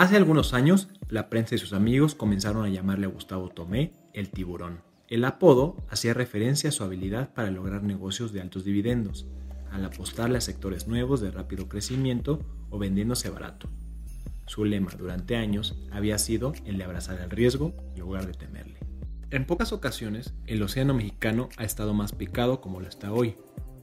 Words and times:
Hace 0.00 0.16
algunos 0.16 0.54
años, 0.54 0.88
la 1.10 1.28
prensa 1.28 1.56
y 1.56 1.58
sus 1.58 1.74
amigos 1.74 2.14
comenzaron 2.14 2.64
a 2.64 2.70
llamarle 2.70 3.04
a 3.04 3.10
Gustavo 3.10 3.50
Tomé 3.50 3.92
el 4.14 4.30
tiburón. 4.30 4.80
El 5.08 5.26
apodo 5.26 5.76
hacía 5.90 6.14
referencia 6.14 6.70
a 6.70 6.72
su 6.72 6.84
habilidad 6.84 7.34
para 7.34 7.50
lograr 7.50 7.82
negocios 7.82 8.32
de 8.32 8.40
altos 8.40 8.64
dividendos, 8.64 9.26
al 9.70 9.84
apostarle 9.84 10.38
a 10.38 10.40
sectores 10.40 10.88
nuevos 10.88 11.20
de 11.20 11.30
rápido 11.30 11.68
crecimiento 11.68 12.40
o 12.70 12.78
vendiéndose 12.78 13.28
barato. 13.28 13.68
Su 14.46 14.64
lema 14.64 14.90
durante 14.98 15.36
años 15.36 15.76
había 15.92 16.16
sido 16.16 16.54
el 16.64 16.78
de 16.78 16.84
abrazar 16.84 17.20
el 17.20 17.28
riesgo 17.28 17.74
en 17.92 18.00
lugar 18.00 18.26
de 18.26 18.32
temerle. 18.32 18.78
En 19.30 19.44
pocas 19.44 19.70
ocasiones, 19.70 20.32
el 20.46 20.62
océano 20.62 20.94
mexicano 20.94 21.50
ha 21.58 21.64
estado 21.64 21.92
más 21.92 22.12
picado 22.12 22.62
como 22.62 22.80
lo 22.80 22.88
está 22.88 23.12
hoy, 23.12 23.36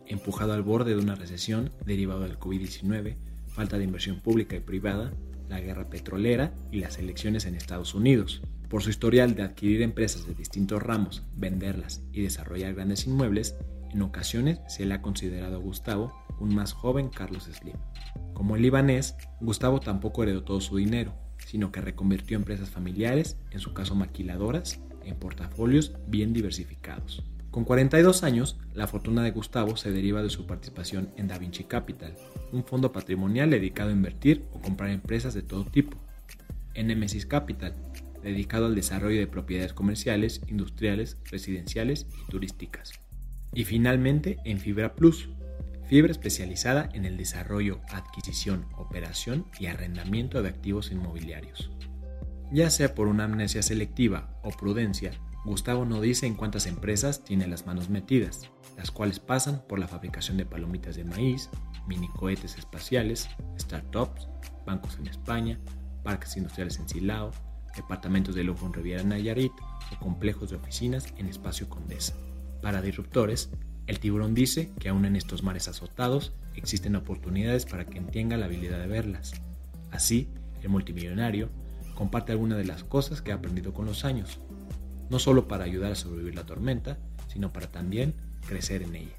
empujado 0.07 0.53
al 0.53 0.63
borde 0.63 0.95
de 0.95 0.99
una 0.99 1.13
recesión 1.13 1.69
derivada 1.85 2.21
del 2.21 2.39
COVID-19, 2.39 3.17
falta 3.49 3.77
de 3.77 3.83
inversión 3.83 4.19
pública 4.19 4.55
y 4.55 4.61
privada, 4.61 5.13
la 5.49 5.59
guerra 5.59 5.89
petrolera 5.89 6.53
y 6.71 6.79
las 6.79 6.97
elecciones 6.97 7.45
en 7.45 7.55
Estados 7.55 7.93
Unidos. 7.93 8.41
Por 8.69 8.83
su 8.83 8.89
historial 8.89 9.35
de 9.35 9.43
adquirir 9.43 9.81
empresas 9.81 10.27
de 10.27 10.33
distintos 10.33 10.83
ramos, 10.83 11.23
venderlas 11.35 12.03
y 12.11 12.21
desarrollar 12.21 12.73
grandes 12.73 13.07
inmuebles, 13.07 13.55
en 13.91 14.01
ocasiones 14.01 14.59
se 14.67 14.85
le 14.85 14.93
ha 14.93 15.01
considerado 15.01 15.55
a 15.55 15.59
Gustavo 15.59 16.13
un 16.39 16.53
más 16.53 16.73
joven 16.73 17.09
Carlos 17.09 17.45
Slim. 17.45 17.77
Como 18.33 18.55
el 18.55 18.61
libanés, 18.61 19.15
Gustavo 19.39 19.79
tampoco 19.79 20.23
heredó 20.23 20.43
todo 20.43 20.61
su 20.61 20.77
dinero, 20.77 21.13
sino 21.45 21.71
que 21.71 21.81
reconvirtió 21.81 22.37
empresas 22.37 22.69
familiares, 22.69 23.37
en 23.51 23.59
su 23.59 23.73
caso 23.73 23.95
maquiladoras, 23.95 24.81
en 25.03 25.15
portafolios 25.15 25.93
bien 26.07 26.33
diversificados. 26.33 27.23
Con 27.57 27.65
42 27.65 28.21
años, 28.21 28.55
la 28.75 28.85
fortuna 28.85 29.23
de 29.23 29.31
Gustavo 29.31 29.77
se 29.77 29.91
deriva 29.91 30.21
de 30.21 30.29
su 30.29 30.45
participación 30.45 31.09
en 31.17 31.27
Da 31.27 31.39
Vinci 31.39 31.63
Capital, 31.63 32.13
un 32.51 32.63
fondo 32.63 32.91
patrimonial 32.91 33.49
dedicado 33.49 33.89
a 33.89 33.93
invertir 33.93 34.45
o 34.53 34.61
comprar 34.61 34.91
empresas 34.91 35.33
de 35.33 35.41
todo 35.41 35.65
tipo. 35.65 35.97
En 36.75 36.85
Nemesis 36.85 37.25
Capital, 37.25 37.73
dedicado 38.21 38.67
al 38.67 38.75
desarrollo 38.75 39.19
de 39.19 39.25
propiedades 39.25 39.73
comerciales, 39.73 40.41
industriales, 40.47 41.17
residenciales 41.31 42.05
y 42.21 42.29
turísticas. 42.29 42.91
Y 43.55 43.63
finalmente 43.63 44.37
en 44.45 44.59
Fibra 44.59 44.93
Plus, 44.93 45.29
fibra 45.87 46.11
especializada 46.11 46.87
en 46.93 47.05
el 47.05 47.17
desarrollo, 47.17 47.81
adquisición, 47.89 48.67
operación 48.77 49.47
y 49.59 49.65
arrendamiento 49.65 50.43
de 50.43 50.49
activos 50.49 50.91
inmobiliarios. 50.91 51.71
Ya 52.51 52.69
sea 52.69 52.93
por 52.93 53.07
una 53.07 53.23
amnesia 53.23 53.63
selectiva 53.63 54.39
o 54.43 54.51
prudencia, 54.51 55.11
Gustavo 55.47 55.85
no 55.85 56.01
dice 56.01 56.27
en 56.27 56.35
cuántas 56.35 56.65
empresas 56.65 57.23
tiene 57.23 57.47
las 57.47 57.65
manos 57.65 57.89
metidas, 57.89 58.49
las 58.75 58.91
cuales 58.91 59.21
pasan 59.21 59.63
por 59.65 59.79
la 59.79 59.87
fabricación 59.87 60.35
de 60.35 60.45
palomitas 60.45 60.97
de 60.97 61.05
maíz, 61.05 61.49
mini 61.87 62.09
cohetes 62.09 62.57
espaciales, 62.57 63.29
startups, 63.57 64.27
bancos 64.65 64.97
en 64.99 65.07
España, 65.07 65.57
parques 66.03 66.35
industriales 66.35 66.79
en 66.79 66.89
Silao, 66.89 67.31
departamentos 67.77 68.35
de 68.35 68.43
lujo 68.43 68.65
en 68.65 68.73
Riviera 68.73 69.03
Nayarit 69.03 69.53
o 69.93 69.99
complejos 70.03 70.49
de 70.49 70.57
oficinas 70.57 71.13
en 71.15 71.27
Espacio 71.27 71.69
Condesa. 71.69 72.13
Para 72.61 72.81
disruptores, 72.81 73.49
el 73.87 74.01
tiburón 74.01 74.33
dice 74.33 74.73
que 74.81 74.89
aún 74.89 75.05
en 75.05 75.15
estos 75.15 75.43
mares 75.43 75.69
azotados 75.69 76.33
existen 76.55 76.97
oportunidades 76.97 77.65
para 77.65 77.85
quien 77.85 78.07
tenga 78.07 78.35
la 78.35 78.47
habilidad 78.47 78.79
de 78.79 78.87
verlas. 78.87 79.41
Así, 79.91 80.27
el 80.61 80.67
multimillonario 80.67 81.49
comparte 81.95 82.33
algunas 82.33 82.57
de 82.57 82.65
las 82.65 82.83
cosas 82.83 83.21
que 83.21 83.31
ha 83.31 83.35
aprendido 83.35 83.73
con 83.73 83.85
los 83.85 84.03
años, 84.03 84.41
no 85.09 85.19
solo 85.19 85.47
para 85.47 85.63
ayudar 85.63 85.91
a 85.91 85.95
sobrevivir 85.95 86.35
la 86.35 86.45
tormenta, 86.45 86.97
sino 87.27 87.53
para 87.53 87.71
también 87.71 88.15
crecer 88.47 88.81
en 88.81 88.95
ella. 88.95 89.15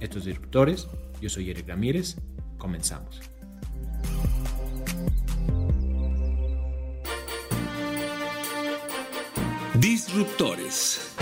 Estos 0.00 0.24
disruptores, 0.24 0.88
yo 1.20 1.30
soy 1.30 1.50
Eric 1.50 1.68
Ramírez, 1.68 2.16
comenzamos. 2.58 3.20
Disruptores. 9.80 11.14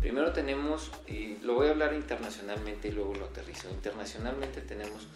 Primero 0.00 0.32
tenemos, 0.32 0.90
y 1.06 1.36
lo 1.42 1.54
voy 1.54 1.68
a 1.68 1.70
hablar 1.70 1.94
internacionalmente 1.94 2.88
y 2.88 2.92
luego 2.92 3.14
lo 3.14 3.26
aterrizo. 3.26 3.68
Internacionalmente 3.70 4.62
tenemos 4.62 5.08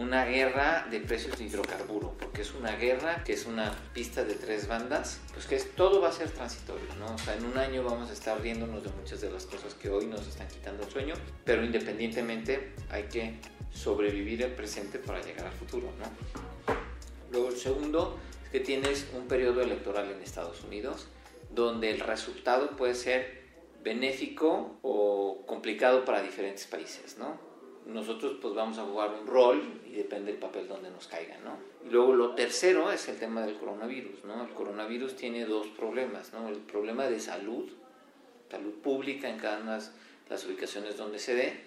una 0.00 0.24
guerra 0.24 0.86
de 0.90 0.98
precios 1.00 1.38
de 1.38 1.44
hidrocarburo, 1.44 2.14
porque 2.18 2.40
es 2.40 2.54
una 2.54 2.74
guerra 2.76 3.22
que 3.22 3.34
es 3.34 3.44
una 3.44 3.70
pista 3.92 4.24
de 4.24 4.34
tres 4.34 4.66
bandas, 4.66 5.20
pues 5.34 5.46
que 5.46 5.56
es, 5.56 5.74
todo 5.74 6.00
va 6.00 6.08
a 6.08 6.12
ser 6.12 6.30
transitorio, 6.30 6.88
¿no? 6.98 7.14
O 7.14 7.18
sea, 7.18 7.36
en 7.36 7.44
un 7.44 7.58
año 7.58 7.84
vamos 7.84 8.08
a 8.08 8.14
estar 8.14 8.40
riéndonos 8.40 8.82
de 8.82 8.88
muchas 8.90 9.20
de 9.20 9.30
las 9.30 9.44
cosas 9.44 9.74
que 9.74 9.90
hoy 9.90 10.06
nos 10.06 10.26
están 10.26 10.48
quitando 10.48 10.84
el 10.84 10.90
sueño, 10.90 11.14
pero 11.44 11.62
independientemente 11.62 12.72
hay 12.88 13.04
que 13.04 13.34
sobrevivir 13.70 14.42
el 14.42 14.52
presente 14.52 14.98
para 14.98 15.20
llegar 15.20 15.46
al 15.46 15.52
futuro, 15.52 15.92
¿no? 15.98 16.74
Luego 17.30 17.50
el 17.50 17.56
segundo 17.56 18.18
es 18.44 18.50
que 18.50 18.60
tienes 18.60 19.06
un 19.14 19.28
periodo 19.28 19.60
electoral 19.60 20.10
en 20.10 20.22
Estados 20.22 20.64
Unidos 20.64 21.08
donde 21.50 21.90
el 21.90 22.00
resultado 22.00 22.74
puede 22.76 22.94
ser 22.94 23.42
benéfico 23.82 24.78
o 24.82 25.44
complicado 25.46 26.04
para 26.06 26.22
diferentes 26.22 26.66
países, 26.66 27.18
¿no? 27.18 27.49
Nosotros 27.92 28.36
pues 28.40 28.54
vamos 28.54 28.78
a 28.78 28.84
jugar 28.84 29.10
un 29.20 29.26
rol 29.26 29.80
y 29.86 29.92
depende 29.92 30.32
del 30.32 30.40
papel 30.40 30.68
donde 30.68 30.90
nos 30.90 31.06
caiga, 31.06 31.38
¿no? 31.38 31.56
Y 31.86 31.90
luego 31.90 32.14
lo 32.14 32.34
tercero 32.34 32.90
es 32.92 33.08
el 33.08 33.18
tema 33.18 33.44
del 33.44 33.56
coronavirus, 33.56 34.24
¿no? 34.24 34.44
El 34.44 34.50
coronavirus 34.50 35.16
tiene 35.16 35.44
dos 35.44 35.66
problemas, 35.68 36.32
¿no? 36.32 36.48
El 36.48 36.58
problema 36.58 37.06
de 37.06 37.20
salud, 37.20 37.68
salud 38.50 38.74
pública 38.82 39.28
en 39.28 39.38
cada 39.38 39.60
una 39.60 39.78
de 39.78 39.84
las 40.28 40.44
ubicaciones 40.44 40.96
donde 40.96 41.18
se 41.18 41.34
dé 41.34 41.60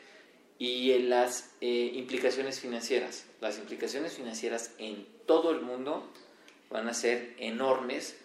y 0.59 0.91
en 0.91 1.09
las 1.09 1.56
eh, 1.61 1.91
implicaciones 1.95 2.59
financieras. 2.59 3.25
Las 3.41 3.57
implicaciones 3.57 4.13
financieras 4.13 4.73
en 4.78 5.05
todo 5.25 5.51
el 5.51 5.61
mundo 5.61 6.07
van 6.69 6.88
a 6.88 6.94
ser 6.94 7.34
enormes 7.38 8.17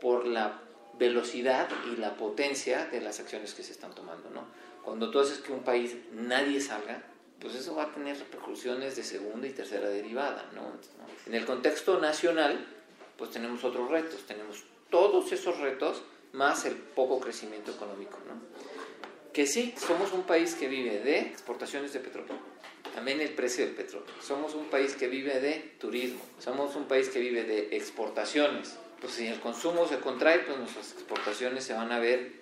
por 0.00 0.26
la 0.26 0.60
velocidad 0.98 1.68
y 1.92 1.96
la 1.96 2.16
potencia 2.16 2.86
de 2.86 3.00
las 3.00 3.20
acciones 3.20 3.54
que 3.54 3.62
se 3.62 3.72
están 3.72 3.94
tomando, 3.94 4.30
¿no? 4.30 4.44
Cuando 4.84 5.10
tú 5.10 5.20
haces 5.20 5.38
que 5.38 5.52
un 5.52 5.64
país 5.64 5.96
nadie 6.12 6.60
salga, 6.60 7.02
pues 7.40 7.54
eso 7.54 7.74
va 7.74 7.84
a 7.84 7.92
tener 7.92 8.18
repercusiones 8.18 8.96
de 8.96 9.04
segunda 9.04 9.46
y 9.46 9.50
tercera 9.50 9.88
derivada, 9.88 10.50
¿no? 10.54 10.72
En 11.26 11.34
el 11.34 11.44
contexto 11.44 12.00
nacional, 12.00 12.66
pues 13.18 13.30
tenemos 13.30 13.62
otros 13.64 13.90
retos, 13.90 14.20
tenemos 14.26 14.64
todos 14.90 15.30
esos 15.32 15.58
retos 15.58 16.02
más 16.32 16.64
el 16.64 16.74
poco 16.74 17.20
crecimiento 17.20 17.72
económico, 17.72 18.18
¿no? 18.26 18.34
Que 19.32 19.46
sí, 19.46 19.74
somos 19.76 20.12
un 20.12 20.22
país 20.22 20.54
que 20.54 20.66
vive 20.66 21.00
de 21.00 21.18
exportaciones 21.20 21.92
de 21.92 22.00
petróleo, 22.00 22.36
también 22.94 23.20
el 23.20 23.30
precio 23.30 23.66
del 23.66 23.74
petróleo. 23.74 24.08
Somos 24.22 24.54
un 24.54 24.66
país 24.66 24.94
que 24.94 25.08
vive 25.08 25.40
de 25.40 25.74
turismo, 25.78 26.20
somos 26.38 26.74
un 26.74 26.84
país 26.84 27.10
que 27.10 27.20
vive 27.20 27.44
de 27.44 27.76
exportaciones. 27.76 28.76
Pues 29.00 29.12
si 29.12 29.26
el 29.26 29.38
consumo 29.40 29.86
se 29.86 29.98
contrae, 29.98 30.38
pues 30.38 30.56
nuestras 30.56 30.92
exportaciones 30.92 31.64
se 31.64 31.74
van 31.74 31.92
a 31.92 31.98
ver, 31.98 32.32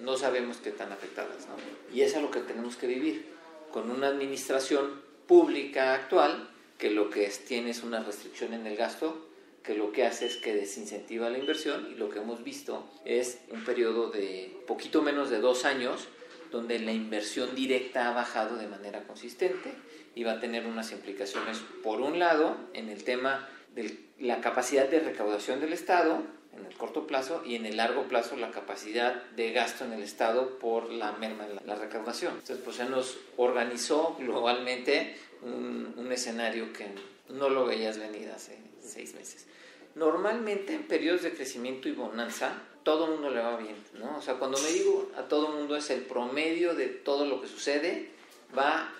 no 0.00 0.16
sabemos 0.16 0.56
qué 0.56 0.72
tan 0.72 0.90
afectadas, 0.90 1.46
¿no? 1.46 1.94
Y 1.94 2.02
eso 2.02 2.16
es 2.16 2.22
lo 2.22 2.32
que 2.32 2.40
tenemos 2.40 2.76
que 2.76 2.88
vivir 2.88 3.39
con 3.72 3.90
una 3.90 4.08
administración 4.08 5.02
pública 5.26 5.94
actual 5.94 6.48
que 6.78 6.90
lo 6.90 7.10
que 7.10 7.28
tiene 7.46 7.70
es 7.70 7.82
una 7.82 8.02
restricción 8.02 8.54
en 8.54 8.66
el 8.66 8.76
gasto, 8.76 9.28
que 9.62 9.74
lo 9.74 9.92
que 9.92 10.06
hace 10.06 10.26
es 10.26 10.36
que 10.36 10.54
desincentiva 10.54 11.28
la 11.28 11.38
inversión 11.38 11.88
y 11.92 11.94
lo 11.94 12.08
que 12.08 12.18
hemos 12.18 12.42
visto 12.42 12.88
es 13.04 13.40
un 13.50 13.64
periodo 13.64 14.10
de 14.10 14.56
poquito 14.66 15.02
menos 15.02 15.30
de 15.30 15.40
dos 15.40 15.64
años 15.64 16.08
donde 16.50 16.78
la 16.78 16.92
inversión 16.92 17.54
directa 17.54 18.08
ha 18.08 18.14
bajado 18.14 18.56
de 18.56 18.66
manera 18.66 19.04
consistente 19.04 19.72
y 20.14 20.24
va 20.24 20.32
a 20.32 20.40
tener 20.40 20.66
unas 20.66 20.90
implicaciones, 20.92 21.58
por 21.82 22.00
un 22.00 22.18
lado, 22.18 22.56
en 22.72 22.88
el 22.88 23.04
tema 23.04 23.48
de 23.74 23.96
la 24.18 24.40
capacidad 24.40 24.88
de 24.88 25.00
recaudación 25.00 25.60
del 25.60 25.72
Estado, 25.72 26.22
en 26.56 26.66
el 26.66 26.76
corto 26.76 27.06
plazo 27.06 27.42
y 27.44 27.54
en 27.54 27.66
el 27.66 27.76
largo 27.76 28.04
plazo 28.04 28.36
la 28.36 28.50
capacidad 28.50 29.22
de 29.36 29.52
gasto 29.52 29.84
en 29.84 29.92
el 29.92 30.02
Estado 30.02 30.58
por 30.58 30.90
la 30.90 31.12
merma 31.12 31.46
de 31.46 31.54
la, 31.64 31.74
recaudación. 31.76 32.34
Entonces, 32.34 32.58
pues 32.64 32.76
se 32.76 32.86
nos 32.86 33.18
organizó 33.36 34.16
globalmente 34.18 35.16
un, 35.42 35.94
un, 35.96 36.12
escenario 36.12 36.72
que 36.72 36.86
no 37.28 37.48
lo 37.48 37.66
veías 37.66 37.98
venir 37.98 38.30
hace 38.30 38.58
seis 38.80 39.14
meses. 39.14 39.46
Normalmente 39.94 40.74
en 40.74 40.84
periodos 40.84 41.22
de 41.22 41.32
crecimiento 41.32 41.88
y 41.88 41.92
bonanza, 41.92 42.62
todo 42.82 43.06
el 43.06 43.10
mundo 43.12 43.30
le 43.30 43.40
va 43.40 43.56
bien, 43.56 43.76
¿no? 43.94 44.18
O 44.18 44.22
sea, 44.22 44.34
cuando 44.34 44.58
me 44.58 44.70
digo 44.70 45.10
a 45.16 45.22
todo 45.22 45.48
el 45.48 45.54
mundo 45.54 45.76
es 45.76 45.90
el 45.90 46.02
promedio 46.02 46.74
de 46.74 46.86
todo 46.86 47.26
lo 47.26 47.40
que 47.40 47.48
sucede, 47.48 48.10
va 48.56 48.92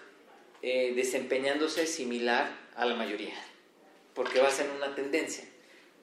eh, 0.62 0.92
desempeñándose 0.94 1.86
similar 1.86 2.50
a 2.76 2.84
la 2.84 2.94
mayoría, 2.94 3.34
porque 4.14 4.40
va 4.40 4.48
a 4.48 4.52
ser 4.52 4.70
una 4.76 4.94
tendencia. 4.94 5.44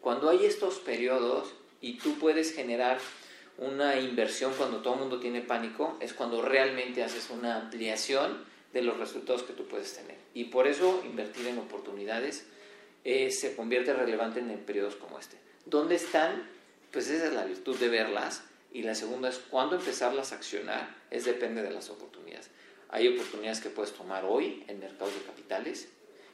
Cuando 0.07 0.29
hay 0.29 0.45
estos 0.45 0.75
periodos 0.75 1.49
y 1.81 1.97
tú 1.97 2.17
puedes 2.17 2.53
generar 2.53 2.97
una 3.57 3.99
inversión 3.99 4.53
cuando 4.53 4.77
todo 4.77 4.93
el 4.93 5.01
mundo 5.01 5.19
tiene 5.19 5.41
pánico, 5.41 5.97
es 5.99 6.13
cuando 6.13 6.41
realmente 6.41 7.03
haces 7.03 7.29
una 7.29 7.57
ampliación 7.57 8.41
de 8.71 8.83
los 8.83 8.97
resultados 8.97 9.43
que 9.43 9.51
tú 9.51 9.67
puedes 9.67 9.93
tener. 9.95 10.15
Y 10.33 10.45
por 10.45 10.65
eso 10.65 11.03
invertir 11.05 11.47
en 11.47 11.57
oportunidades 11.57 12.45
eh, 13.03 13.31
se 13.31 13.53
convierte 13.57 13.93
relevante 13.93 14.39
en 14.39 14.47
periodos 14.59 14.95
como 14.95 15.19
este. 15.19 15.35
¿Dónde 15.65 15.95
están? 15.95 16.49
Pues 16.93 17.09
esa 17.09 17.27
es 17.27 17.33
la 17.33 17.43
virtud 17.43 17.75
de 17.75 17.89
verlas. 17.89 18.43
Y 18.71 18.83
la 18.83 18.95
segunda 18.95 19.27
es 19.27 19.39
cuándo 19.39 19.75
empezarlas 19.75 20.31
a 20.31 20.35
accionar, 20.35 20.95
es 21.11 21.25
depende 21.25 21.63
de 21.63 21.71
las 21.71 21.89
oportunidades. 21.89 22.49
Hay 22.87 23.09
oportunidades 23.09 23.59
que 23.59 23.69
puedes 23.69 23.91
tomar 23.91 24.23
hoy 24.23 24.63
en 24.69 24.79
mercados 24.79 25.13
de 25.13 25.19
capitales 25.23 25.89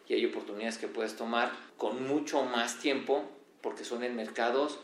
y 0.08 0.14
hay 0.14 0.26
oportunidades 0.28 0.78
que 0.78 0.88
puedes 0.88 1.16
tomar 1.16 1.52
con 1.78 2.08
mucho 2.08 2.44
más 2.44 2.78
tiempo 2.78 3.28
porque 3.64 3.84
son 3.84 4.04
en 4.04 4.16
mercados 4.16 4.78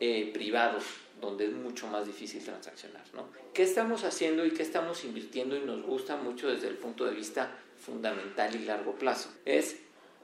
eh, 0.00 0.32
privados 0.34 0.82
donde 1.20 1.46
es 1.46 1.52
mucho 1.52 1.86
más 1.86 2.06
difícil 2.06 2.42
transaccionar. 2.42 3.04
¿no? 3.14 3.28
¿Qué 3.54 3.62
estamos 3.62 4.02
haciendo 4.02 4.44
y 4.44 4.50
qué 4.50 4.62
estamos 4.62 5.04
invirtiendo 5.04 5.56
y 5.56 5.60
nos 5.60 5.82
gusta 5.82 6.16
mucho 6.16 6.50
desde 6.50 6.66
el 6.66 6.76
punto 6.76 7.04
de 7.04 7.14
vista 7.14 7.56
fundamental 7.78 8.56
y 8.56 8.64
largo 8.64 8.96
plazo? 8.96 9.30
Es 9.44 9.76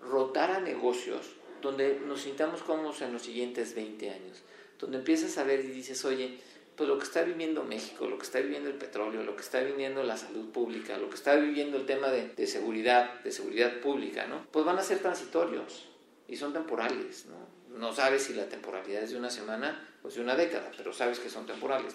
rotar 0.02 0.50
a 0.50 0.60
negocios 0.60 1.20
donde 1.62 2.00
nos 2.04 2.22
sintamos 2.22 2.62
cómodos 2.62 3.02
en 3.02 3.12
los 3.12 3.22
siguientes 3.22 3.74
20 3.74 4.10
años, 4.10 4.42
donde 4.78 4.98
empiezas 4.98 5.38
a 5.38 5.44
ver 5.44 5.64
y 5.64 5.68
dices, 5.68 6.04
oye, 6.04 6.38
pues 6.76 6.88
lo 6.88 6.98
que 6.98 7.04
está 7.04 7.22
viviendo 7.22 7.64
México, 7.64 8.08
lo 8.08 8.18
que 8.18 8.24
está 8.24 8.40
viviendo 8.40 8.68
el 8.68 8.76
petróleo, 8.76 9.24
lo 9.24 9.34
que 9.34 9.42
está 9.42 9.60
viviendo 9.60 10.02
la 10.04 10.16
salud 10.16 10.50
pública, 10.50 10.96
lo 10.98 11.08
que 11.08 11.16
está 11.16 11.34
viviendo 11.36 11.76
el 11.76 11.86
tema 11.86 12.08
de, 12.08 12.28
de 12.28 12.46
seguridad, 12.46 13.20
de 13.22 13.32
seguridad 13.32 13.80
pública, 13.80 14.26
¿no? 14.26 14.46
Pues 14.52 14.64
van 14.64 14.78
a 14.78 14.82
ser 14.82 14.98
transitorios 15.00 15.88
y 16.28 16.36
son 16.36 16.52
temporales, 16.52 17.26
¿no? 17.26 17.47
No 17.78 17.92
sabes 17.92 18.24
si 18.24 18.34
la 18.34 18.48
temporalidad 18.48 19.04
es 19.04 19.10
de 19.10 19.16
una 19.16 19.30
semana 19.30 19.88
o 20.02 20.08
de 20.08 20.20
una 20.20 20.34
década, 20.34 20.72
pero 20.76 20.92
sabes 20.92 21.20
que 21.20 21.30
son 21.30 21.46
temporales. 21.46 21.94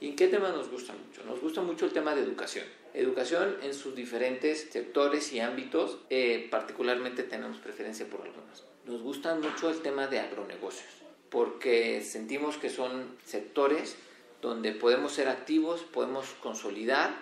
¿Y 0.00 0.10
en 0.10 0.16
qué 0.16 0.28
tema 0.28 0.50
nos 0.50 0.70
gusta 0.70 0.92
mucho? 0.92 1.24
Nos 1.24 1.40
gusta 1.40 1.60
mucho 1.60 1.86
el 1.86 1.92
tema 1.92 2.14
de 2.14 2.22
educación. 2.22 2.64
Educación 2.92 3.56
en 3.62 3.74
sus 3.74 3.96
diferentes 3.96 4.70
sectores 4.70 5.32
y 5.32 5.40
ámbitos, 5.40 5.98
eh, 6.08 6.46
particularmente 6.52 7.24
tenemos 7.24 7.58
preferencia 7.58 8.06
por 8.06 8.20
algunos. 8.20 8.62
Nos 8.86 9.02
gusta 9.02 9.34
mucho 9.34 9.70
el 9.70 9.80
tema 9.82 10.06
de 10.06 10.20
agronegocios, 10.20 11.02
porque 11.30 12.00
sentimos 12.02 12.56
que 12.56 12.70
son 12.70 13.16
sectores 13.24 13.96
donde 14.40 14.70
podemos 14.70 15.12
ser 15.12 15.26
activos, 15.26 15.80
podemos 15.80 16.28
consolidar 16.40 17.12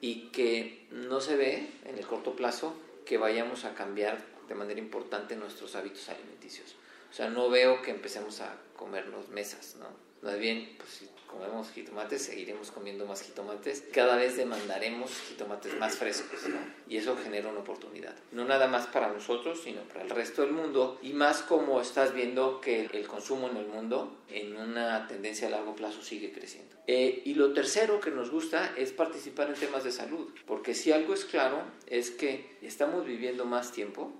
y 0.00 0.28
que 0.28 0.86
no 0.90 1.20
se 1.20 1.36
ve 1.36 1.68
en 1.84 1.98
el 1.98 2.06
corto 2.06 2.34
plazo 2.34 2.74
que 3.04 3.18
vayamos 3.18 3.66
a 3.66 3.74
cambiar 3.74 4.24
de 4.48 4.54
manera 4.54 4.80
importante 4.80 5.36
nuestros 5.36 5.76
hábitos 5.76 6.08
alimenticios. 6.08 6.76
O 7.12 7.14
sea, 7.14 7.28
no 7.28 7.50
veo 7.50 7.82
que 7.82 7.90
empecemos 7.90 8.40
a 8.40 8.56
comernos 8.74 9.28
mesas, 9.28 9.76
¿no? 9.78 9.86
Más 10.22 10.38
bien, 10.38 10.72
pues 10.78 10.88
si 10.88 11.08
comemos 11.26 11.70
jitomates, 11.72 12.22
seguiremos 12.22 12.70
comiendo 12.70 13.04
más 13.04 13.22
jitomates. 13.22 13.84
Cada 13.92 14.16
vez 14.16 14.38
demandaremos 14.38 15.10
jitomates 15.28 15.76
más 15.78 15.96
frescos, 15.96 16.48
¿no? 16.48 16.56
Y 16.88 16.96
eso 16.96 17.14
genera 17.22 17.50
una 17.50 17.60
oportunidad. 17.60 18.14
No 18.30 18.46
nada 18.46 18.66
más 18.66 18.86
para 18.86 19.12
nosotros, 19.12 19.60
sino 19.62 19.82
para 19.82 20.02
el 20.04 20.10
resto 20.10 20.40
del 20.40 20.52
mundo. 20.52 20.98
Y 21.02 21.12
más 21.12 21.42
como 21.42 21.82
estás 21.82 22.14
viendo 22.14 22.62
que 22.62 22.86
el 22.86 23.06
consumo 23.06 23.50
en 23.50 23.58
el 23.58 23.66
mundo, 23.66 24.16
en 24.30 24.56
una 24.56 25.06
tendencia 25.06 25.48
a 25.48 25.50
largo 25.50 25.76
plazo, 25.76 26.02
sigue 26.02 26.32
creciendo. 26.32 26.76
Eh, 26.86 27.20
y 27.26 27.34
lo 27.34 27.52
tercero 27.52 28.00
que 28.00 28.10
nos 28.10 28.30
gusta 28.30 28.72
es 28.76 28.92
participar 28.92 29.48
en 29.48 29.56
temas 29.56 29.84
de 29.84 29.92
salud. 29.92 30.32
Porque 30.46 30.72
si 30.72 30.92
algo 30.92 31.12
es 31.12 31.26
claro, 31.26 31.62
es 31.88 32.10
que 32.10 32.56
estamos 32.62 33.04
viviendo 33.04 33.44
más 33.44 33.72
tiempo 33.72 34.12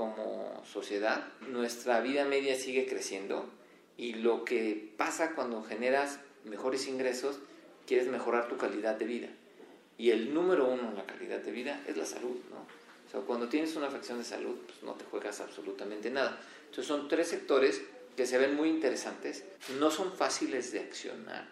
como 0.00 0.62
sociedad. 0.64 1.28
Nuestra 1.50 2.00
vida 2.00 2.24
media 2.24 2.54
sigue 2.56 2.86
creciendo 2.86 3.50
y 3.98 4.14
lo 4.14 4.46
que 4.46 4.94
pasa 4.96 5.34
cuando 5.34 5.62
generas 5.62 6.20
mejores 6.46 6.88
ingresos, 6.88 7.38
quieres 7.86 8.08
mejorar 8.08 8.48
tu 8.48 8.56
calidad 8.56 8.94
de 8.94 9.04
vida. 9.04 9.28
Y 9.98 10.10
el 10.10 10.32
número 10.32 10.66
uno 10.70 10.88
en 10.88 10.96
la 10.96 11.04
calidad 11.04 11.40
de 11.40 11.50
vida 11.50 11.84
es 11.86 11.98
la 11.98 12.06
salud, 12.06 12.34
¿no? 12.50 12.60
O 13.06 13.10
sea, 13.10 13.20
cuando 13.20 13.50
tienes 13.50 13.76
una 13.76 13.88
afección 13.88 14.16
de 14.16 14.24
salud, 14.24 14.56
pues 14.64 14.82
no 14.82 14.94
te 14.94 15.04
juegas 15.04 15.42
absolutamente 15.42 16.08
nada. 16.08 16.40
Entonces 16.60 16.86
son 16.86 17.06
tres 17.06 17.28
sectores 17.28 17.82
que 18.16 18.24
se 18.24 18.38
ven 18.38 18.56
muy 18.56 18.70
interesantes, 18.70 19.44
no 19.78 19.90
son 19.90 20.14
fáciles 20.14 20.72
de 20.72 20.80
accionar, 20.80 21.46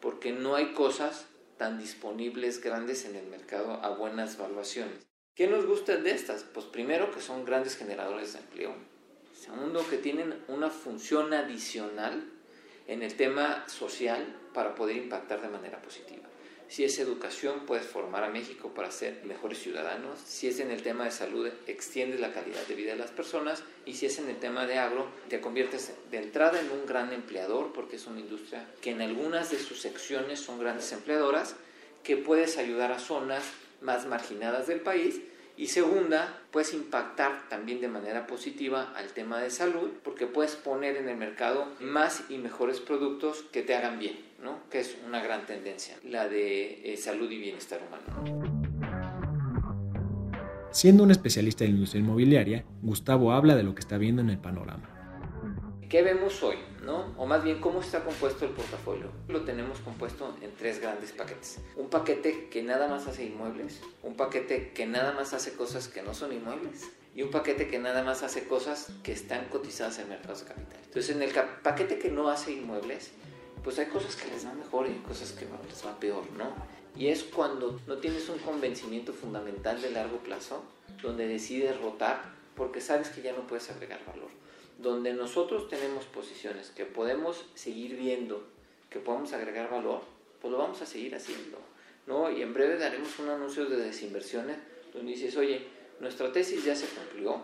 porque 0.00 0.30
no 0.30 0.54
hay 0.54 0.72
cosas 0.72 1.26
tan 1.56 1.80
disponibles 1.80 2.60
grandes 2.60 3.04
en 3.06 3.16
el 3.16 3.26
mercado 3.26 3.72
a 3.72 3.88
buenas 3.88 4.38
valuaciones. 4.38 5.08
¿Qué 5.38 5.46
nos 5.46 5.66
gusta 5.66 5.96
de 5.96 6.10
estas? 6.10 6.42
Pues 6.42 6.66
primero 6.66 7.12
que 7.12 7.20
son 7.20 7.44
grandes 7.44 7.76
generadores 7.76 8.32
de 8.32 8.40
empleo, 8.40 8.74
Segundo, 9.40 9.88
que 9.88 9.96
tienen 9.96 10.34
una 10.48 10.68
función 10.68 11.32
adicional 11.32 12.24
en 12.88 13.04
el 13.04 13.14
tema 13.14 13.64
social 13.68 14.26
para 14.52 14.74
poder 14.74 14.96
impactar 14.96 15.40
de 15.40 15.48
manera 15.48 15.80
positiva. 15.80 16.24
Si 16.66 16.82
es 16.82 16.98
educación, 16.98 17.66
puedes 17.66 17.86
formar 17.86 18.24
a 18.24 18.30
México 18.30 18.74
para 18.74 18.90
ser 18.90 19.24
mejores 19.26 19.60
ciudadanos. 19.60 20.18
Si 20.18 20.48
es 20.48 20.58
en 20.58 20.72
el 20.72 20.82
tema 20.82 21.04
de 21.04 21.12
salud, 21.12 21.48
extiendes 21.68 22.18
la 22.18 22.32
calidad 22.32 22.66
de 22.66 22.74
vida 22.74 22.90
de 22.90 22.98
las 22.98 23.12
personas. 23.12 23.62
Y 23.86 23.94
si 23.94 24.06
es 24.06 24.18
en 24.18 24.28
el 24.28 24.38
tema 24.38 24.66
de 24.66 24.78
agro, 24.78 25.06
te 25.28 25.40
conviertes 25.40 25.92
de 26.10 26.18
entrada 26.18 26.58
en 26.58 26.68
un 26.72 26.84
gran 26.84 27.12
empleador, 27.12 27.72
porque 27.72 27.94
es 27.94 28.08
una 28.08 28.18
industria 28.18 28.66
que 28.82 28.90
en 28.90 29.02
algunas 29.02 29.52
de 29.52 29.60
sus 29.60 29.80
secciones 29.80 30.40
son 30.40 30.58
grandes 30.58 30.90
empleadoras, 30.90 31.54
que 32.02 32.16
puedes 32.16 32.58
ayudar 32.58 32.90
a 32.90 32.98
zonas 32.98 33.44
más 33.80 34.06
marginadas 34.06 34.66
del 34.66 34.80
país 34.80 35.20
y 35.58 35.66
segunda, 35.66 36.40
puedes 36.52 36.72
impactar 36.72 37.48
también 37.48 37.80
de 37.80 37.88
manera 37.88 38.28
positiva 38.28 38.92
al 38.96 39.08
tema 39.08 39.40
de 39.40 39.50
salud 39.50 39.90
porque 40.04 40.28
puedes 40.28 40.54
poner 40.54 40.96
en 40.96 41.08
el 41.08 41.16
mercado 41.16 41.66
más 41.80 42.22
y 42.28 42.38
mejores 42.38 42.78
productos 42.78 43.42
que 43.50 43.62
te 43.62 43.74
hagan 43.74 43.98
bien, 43.98 44.16
¿no? 44.40 44.60
que 44.70 44.78
es 44.78 44.96
una 45.04 45.20
gran 45.20 45.46
tendencia, 45.46 45.96
la 46.04 46.28
de 46.28 46.92
eh, 46.92 46.96
salud 46.96 47.28
y 47.28 47.38
bienestar 47.38 47.80
humano. 47.82 48.48
Siendo 50.70 51.02
un 51.02 51.10
especialista 51.10 51.64
en 51.64 51.70
la 51.70 51.74
industria 51.74 52.02
inmobiliaria, 52.02 52.64
Gustavo 52.82 53.32
habla 53.32 53.56
de 53.56 53.64
lo 53.64 53.74
que 53.74 53.80
está 53.80 53.98
viendo 53.98 54.22
en 54.22 54.30
el 54.30 54.38
panorama. 54.38 54.97
¿Qué 55.88 56.02
vemos 56.02 56.42
hoy? 56.42 56.58
¿no? 56.82 57.14
O 57.16 57.24
más 57.24 57.42
bien, 57.42 57.60
¿cómo 57.60 57.80
está 57.80 58.04
compuesto 58.04 58.44
el 58.44 58.50
portafolio? 58.50 59.10
Lo 59.26 59.42
tenemos 59.44 59.78
compuesto 59.80 60.36
en 60.42 60.54
tres 60.54 60.80
grandes 60.80 61.12
paquetes. 61.12 61.60
Un 61.76 61.88
paquete 61.88 62.48
que 62.50 62.62
nada 62.62 62.88
más 62.88 63.06
hace 63.06 63.24
inmuebles, 63.24 63.80
un 64.02 64.14
paquete 64.14 64.72
que 64.72 64.86
nada 64.86 65.12
más 65.12 65.32
hace 65.32 65.54
cosas 65.54 65.88
que 65.88 66.02
no 66.02 66.12
son 66.12 66.34
inmuebles 66.34 66.90
y 67.14 67.22
un 67.22 67.30
paquete 67.30 67.68
que 67.68 67.78
nada 67.78 68.02
más 68.02 68.22
hace 68.22 68.44
cosas 68.44 68.88
que 69.02 69.12
están 69.12 69.46
cotizadas 69.46 69.98
en 69.98 70.10
mercados 70.10 70.40
de 70.40 70.46
capital. 70.48 70.78
Entonces, 70.84 71.16
en 71.16 71.22
el 71.22 71.30
paquete 71.62 71.98
que 71.98 72.10
no 72.10 72.28
hace 72.28 72.52
inmuebles, 72.52 73.12
pues 73.64 73.78
hay 73.78 73.86
cosas 73.86 74.14
que 74.16 74.28
les 74.30 74.44
van 74.44 74.58
mejor 74.58 74.88
y 74.88 74.94
cosas 75.06 75.32
que 75.32 75.46
les 75.68 75.84
van 75.84 75.96
peor, 75.96 76.24
¿no? 76.36 76.54
Y 76.96 77.08
es 77.08 77.24
cuando 77.24 77.80
no 77.86 77.96
tienes 77.96 78.28
un 78.28 78.38
convencimiento 78.38 79.12
fundamental 79.12 79.80
de 79.80 79.90
largo 79.90 80.18
plazo, 80.18 80.62
donde 81.02 81.26
decides 81.26 81.80
rotar 81.80 82.36
porque 82.56 82.80
sabes 82.80 83.08
que 83.08 83.22
ya 83.22 83.32
no 83.32 83.46
puedes 83.46 83.70
agregar 83.70 84.00
valor 84.06 84.28
donde 84.78 85.12
nosotros 85.12 85.68
tenemos 85.68 86.04
posiciones 86.06 86.70
que 86.70 86.86
podemos 86.86 87.44
seguir 87.54 87.96
viendo, 87.96 88.46
que 88.88 89.00
podemos 89.00 89.32
agregar 89.32 89.70
valor, 89.70 90.00
pues 90.40 90.50
lo 90.50 90.58
vamos 90.58 90.80
a 90.80 90.86
seguir 90.86 91.14
haciendo. 91.14 91.58
¿no? 92.06 92.30
Y 92.30 92.42
en 92.42 92.54
breve 92.54 92.78
daremos 92.78 93.18
un 93.18 93.28
anuncio 93.28 93.66
de 93.66 93.76
desinversiones 93.76 94.56
donde 94.94 95.12
dices, 95.12 95.36
oye, 95.36 95.66
nuestra 96.00 96.32
tesis 96.32 96.64
ya 96.64 96.74
se 96.74 96.86
cumplió, 96.86 97.42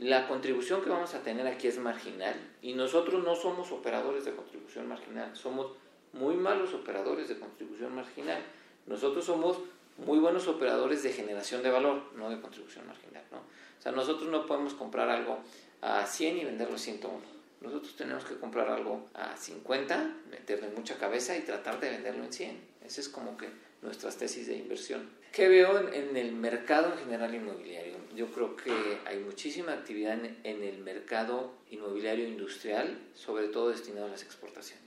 la 0.00 0.28
contribución 0.28 0.82
que 0.82 0.90
vamos 0.90 1.14
a 1.14 1.22
tener 1.22 1.46
aquí 1.46 1.68
es 1.68 1.78
marginal 1.78 2.34
y 2.60 2.74
nosotros 2.74 3.22
no 3.24 3.34
somos 3.34 3.70
operadores 3.72 4.24
de 4.24 4.34
contribución 4.34 4.88
marginal, 4.88 5.34
somos 5.34 5.72
muy 6.12 6.34
malos 6.34 6.74
operadores 6.74 7.28
de 7.28 7.38
contribución 7.38 7.94
marginal. 7.94 8.42
Nosotros 8.86 9.24
somos 9.24 9.58
muy 9.98 10.18
buenos 10.18 10.48
operadores 10.48 11.02
de 11.02 11.12
generación 11.12 11.62
de 11.62 11.70
valor, 11.70 12.02
no 12.14 12.30
de 12.30 12.40
contribución 12.40 12.86
marginal. 12.86 13.24
¿no? 13.30 13.38
O 13.38 13.82
sea, 13.82 13.92
nosotros 13.92 14.28
no 14.30 14.46
podemos 14.46 14.74
comprar 14.74 15.08
algo 15.08 15.38
a 15.80 16.06
100 16.06 16.38
y 16.38 16.44
venderlo 16.44 16.76
a 16.76 16.78
101. 16.78 17.36
Nosotros 17.60 17.96
tenemos 17.96 18.24
que 18.24 18.36
comprar 18.36 18.68
algo 18.68 19.08
a 19.14 19.36
50, 19.36 20.14
meterle 20.30 20.68
mucha 20.68 20.98
cabeza 20.98 21.36
y 21.36 21.40
tratar 21.40 21.80
de 21.80 21.90
venderlo 21.90 22.24
en 22.24 22.32
100. 22.32 22.60
Esa 22.84 23.00
es 23.00 23.08
como 23.08 23.36
que 23.36 23.48
nuestras 23.82 24.16
tesis 24.16 24.46
de 24.46 24.56
inversión. 24.56 25.08
¿Qué 25.32 25.48
veo 25.48 25.78
en, 25.92 26.16
el 26.16 26.32
mercado 26.32 26.92
en 26.92 26.98
general 26.98 27.34
inmobiliario? 27.34 27.96
Yo 28.14 28.30
creo 28.30 28.56
que 28.56 28.72
hay 29.04 29.18
muchísima 29.18 29.72
actividad 29.72 30.18
en, 30.44 30.62
el 30.62 30.78
mercado 30.78 31.52
inmobiliario 31.70 32.26
industrial, 32.26 32.98
sobre 33.14 33.48
todo 33.48 33.70
destinado 33.70 34.06
a 34.06 34.10
las 34.10 34.22
exportaciones. 34.22 34.86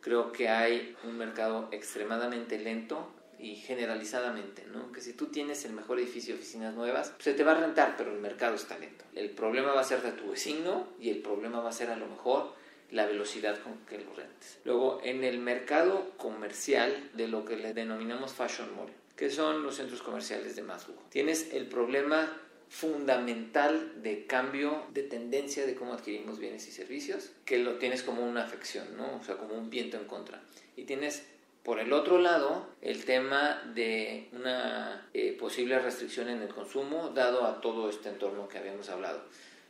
Creo 0.00 0.32
que 0.32 0.48
hay 0.48 0.96
un 1.04 1.18
mercado 1.18 1.68
extremadamente 1.72 2.58
lento 2.58 3.06
y 3.40 3.56
generalizadamente, 3.56 4.64
¿no? 4.72 4.92
Que 4.92 5.00
si 5.00 5.14
tú 5.14 5.26
tienes 5.26 5.64
el 5.64 5.72
mejor 5.72 5.98
edificio 5.98 6.34
de 6.34 6.40
oficinas 6.40 6.74
nuevas, 6.74 7.14
se 7.18 7.32
te 7.32 7.44
va 7.44 7.52
a 7.52 7.60
rentar, 7.60 7.96
pero 7.96 8.12
el 8.12 8.18
mercado 8.18 8.54
está 8.54 8.78
lento. 8.78 9.04
El 9.14 9.30
problema 9.30 9.72
va 9.72 9.80
a 9.80 9.84
ser 9.84 10.02
de 10.02 10.12
tu 10.12 10.30
vecino 10.30 10.88
y 11.00 11.10
el 11.10 11.18
problema 11.18 11.60
va 11.60 11.70
a 11.70 11.72
ser 11.72 11.90
a 11.90 11.96
lo 11.96 12.06
mejor 12.06 12.54
la 12.90 13.06
velocidad 13.06 13.58
con 13.62 13.78
que 13.86 13.98
lo 13.98 14.12
rentes. 14.12 14.58
Luego, 14.64 15.00
en 15.04 15.24
el 15.24 15.38
mercado 15.38 16.10
comercial 16.16 17.10
de 17.14 17.28
lo 17.28 17.44
que 17.44 17.56
le 17.56 17.72
denominamos 17.72 18.32
fashion 18.32 18.74
mall, 18.76 18.90
que 19.16 19.30
son 19.30 19.62
los 19.62 19.76
centros 19.76 20.02
comerciales 20.02 20.56
de 20.56 20.62
más 20.62 20.88
lujo, 20.88 21.02
tienes 21.10 21.52
el 21.52 21.66
problema 21.66 22.36
fundamental 22.68 24.00
de 24.02 24.26
cambio 24.26 24.84
de 24.92 25.02
tendencia 25.02 25.66
de 25.66 25.74
cómo 25.74 25.92
adquirimos 25.92 26.38
bienes 26.38 26.68
y 26.68 26.72
servicios, 26.72 27.30
que 27.44 27.58
lo 27.58 27.78
tienes 27.78 28.02
como 28.02 28.24
una 28.24 28.44
afección, 28.44 28.96
¿no? 28.96 29.16
O 29.16 29.24
sea, 29.24 29.36
como 29.36 29.54
un 29.54 29.70
viento 29.70 29.96
en 29.96 30.04
contra. 30.04 30.40
Y 30.76 30.84
tienes 30.84 31.24
por 31.62 31.78
el 31.78 31.92
otro 31.92 32.18
lado, 32.18 32.66
el 32.80 33.04
tema 33.04 33.62
de 33.74 34.28
una 34.32 35.08
eh, 35.12 35.36
posible 35.38 35.78
restricción 35.78 36.28
en 36.28 36.42
el 36.42 36.48
consumo, 36.48 37.10
dado 37.10 37.44
a 37.44 37.60
todo 37.60 37.90
este 37.90 38.08
entorno 38.08 38.48
que 38.48 38.58
habíamos 38.58 38.88
hablado, 38.88 39.20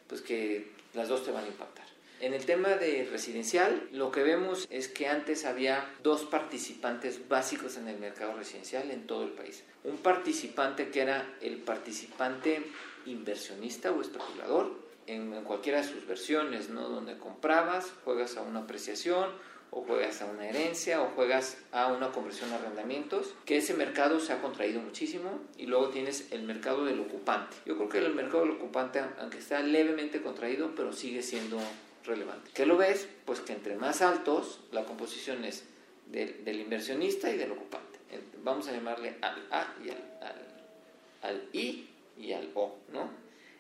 pues 0.07 0.21
que 0.21 0.71
las 0.95 1.09
dos 1.09 1.25
te 1.25 1.33
van 1.33 1.45
a 1.45 1.49
impactar. 1.49 1.87
En 2.21 2.35
el 2.35 2.45
tema 2.45 2.69
de 2.71 3.09
residencial, 3.11 3.89
lo 3.93 4.13
que 4.13 4.23
vemos 4.23 4.67
es 4.69 4.89
que 4.89 5.09
antes 5.09 5.47
había 5.47 5.91
dos 6.03 6.25
participantes 6.25 7.29
básicos 7.29 7.79
en 7.79 7.89
el 7.89 7.99
mercado 7.99 8.35
residencial 8.35 8.91
en 8.91 9.07
todo 9.07 9.25
el 9.25 9.31
país. 9.31 9.65
Un 9.85 9.97
participante 9.97 10.91
que 10.91 11.01
era 11.01 11.27
el 11.41 11.57
participante 11.57 12.63
inversionista 13.07 13.91
o 13.91 14.03
especulador, 14.03 14.91
en, 15.07 15.43
cualquiera 15.45 15.81
de 15.81 15.89
sus 15.89 16.07
versiones, 16.07 16.69
¿no? 16.69 16.89
Donde 16.89 17.17
comprabas, 17.17 17.93
juegas 18.05 18.37
a 18.37 18.43
una 18.43 18.61
apreciación 18.61 19.31
o 19.71 19.83
juegas 19.83 20.21
a 20.23 20.27
una 20.27 20.49
herencia 20.49 21.03
o 21.03 21.11
juegas 21.11 21.59
a 21.73 21.89
una 21.89 22.11
conversión 22.13 22.53
a 22.53 22.57
arrendamientos, 22.57 23.35
que 23.45 23.59
ese 23.59 23.75
mercado 23.75 24.21
se 24.21 24.33
ha 24.33 24.43
contraído 24.43 24.81
muchísimo 24.81 25.41
y 25.57 25.67
luego 25.67 25.91
tienes 25.91 26.33
el 26.33 26.43
mercado 26.43 26.85
del 26.85 27.01
ocupante. 27.01 27.57
Yo 27.67 27.77
creo 27.77 27.89
que 27.89 27.99
el 27.99 28.15
mercado 28.15 28.45
del 28.45 28.53
ocupante, 28.53 29.01
aunque 29.19 29.39
está 29.39 29.61
levemente 29.61 30.23
contraído, 30.23 30.75
pero 30.75 30.93
sigue 30.93 31.23
siendo 31.23 31.59
relevante. 32.05 32.51
¿Qué 32.55 32.67
lo 32.67 32.77
ves? 32.77 33.09
Pues 33.25 33.41
que 33.41 33.53
entre 33.53 33.77
más 33.77 34.03
altos 34.03 34.61
la 34.73 34.85
composición 34.85 35.45
es 35.45 35.65
del, 36.07 36.61
inversionista 36.61 37.31
y 37.31 37.37
del 37.37 37.53
ocupante. 37.53 37.99
Vamos 38.43 38.67
a 38.69 38.73
llamarle 38.73 39.17
al 39.21 39.47
A 39.51 39.75
y 39.85 39.91
al, 39.91 40.19
al, 40.21 41.31
al 41.31 41.49
I 41.53 41.89
y 42.19 42.33
al 42.33 42.51
O, 42.55 42.77
¿no? 42.93 43.11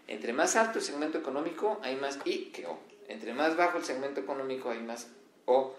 Entre 0.08 0.32
más 0.32 0.56
alto 0.56 0.78
el 0.78 0.84
segmento 0.84 1.18
económico 1.18 1.78
hay 1.82 1.94
más 1.96 2.18
I 2.24 2.46
que 2.46 2.66
O. 2.66 2.78
Entre 3.08 3.32
más 3.32 3.56
bajo 3.56 3.78
el 3.78 3.84
segmento 3.84 4.20
económico 4.20 4.70
hay 4.70 4.80
más 4.80 5.08
O 5.44 5.76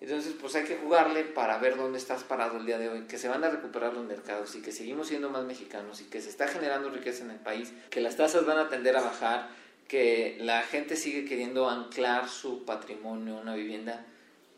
entonces, 0.00 0.34
pues 0.40 0.54
hay 0.54 0.64
que 0.64 0.76
jugarle 0.76 1.24
para 1.24 1.58
ver 1.58 1.76
dónde 1.76 1.98
estás 1.98 2.22
parado 2.22 2.58
el 2.58 2.66
día 2.66 2.78
de 2.78 2.88
hoy, 2.88 3.02
que 3.02 3.18
se 3.18 3.28
van 3.28 3.44
a 3.44 3.50
recuperar 3.50 3.94
los 3.94 4.04
mercados 4.04 4.54
y 4.54 4.62
que 4.62 4.72
seguimos 4.72 5.08
siendo 5.08 5.30
más 5.30 5.44
mexicanos 5.44 6.00
y 6.00 6.04
que 6.04 6.20
se 6.20 6.28
está 6.28 6.48
generando 6.48 6.90
riqueza 6.90 7.24
en 7.24 7.30
el 7.30 7.38
país, 7.38 7.72
que 7.90 8.00
las 8.00 8.16
tasas 8.16 8.46
van 8.46 8.58
a 8.58 8.68
tender 8.68 8.96
a 8.96 9.02
bajar, 9.02 9.48
que 9.88 10.36
la 10.40 10.62
gente 10.62 10.96
sigue 10.96 11.24
queriendo 11.24 11.68
anclar 11.68 12.28
su 12.28 12.64
patrimonio, 12.64 13.36
una 13.36 13.54
vivienda. 13.54 14.04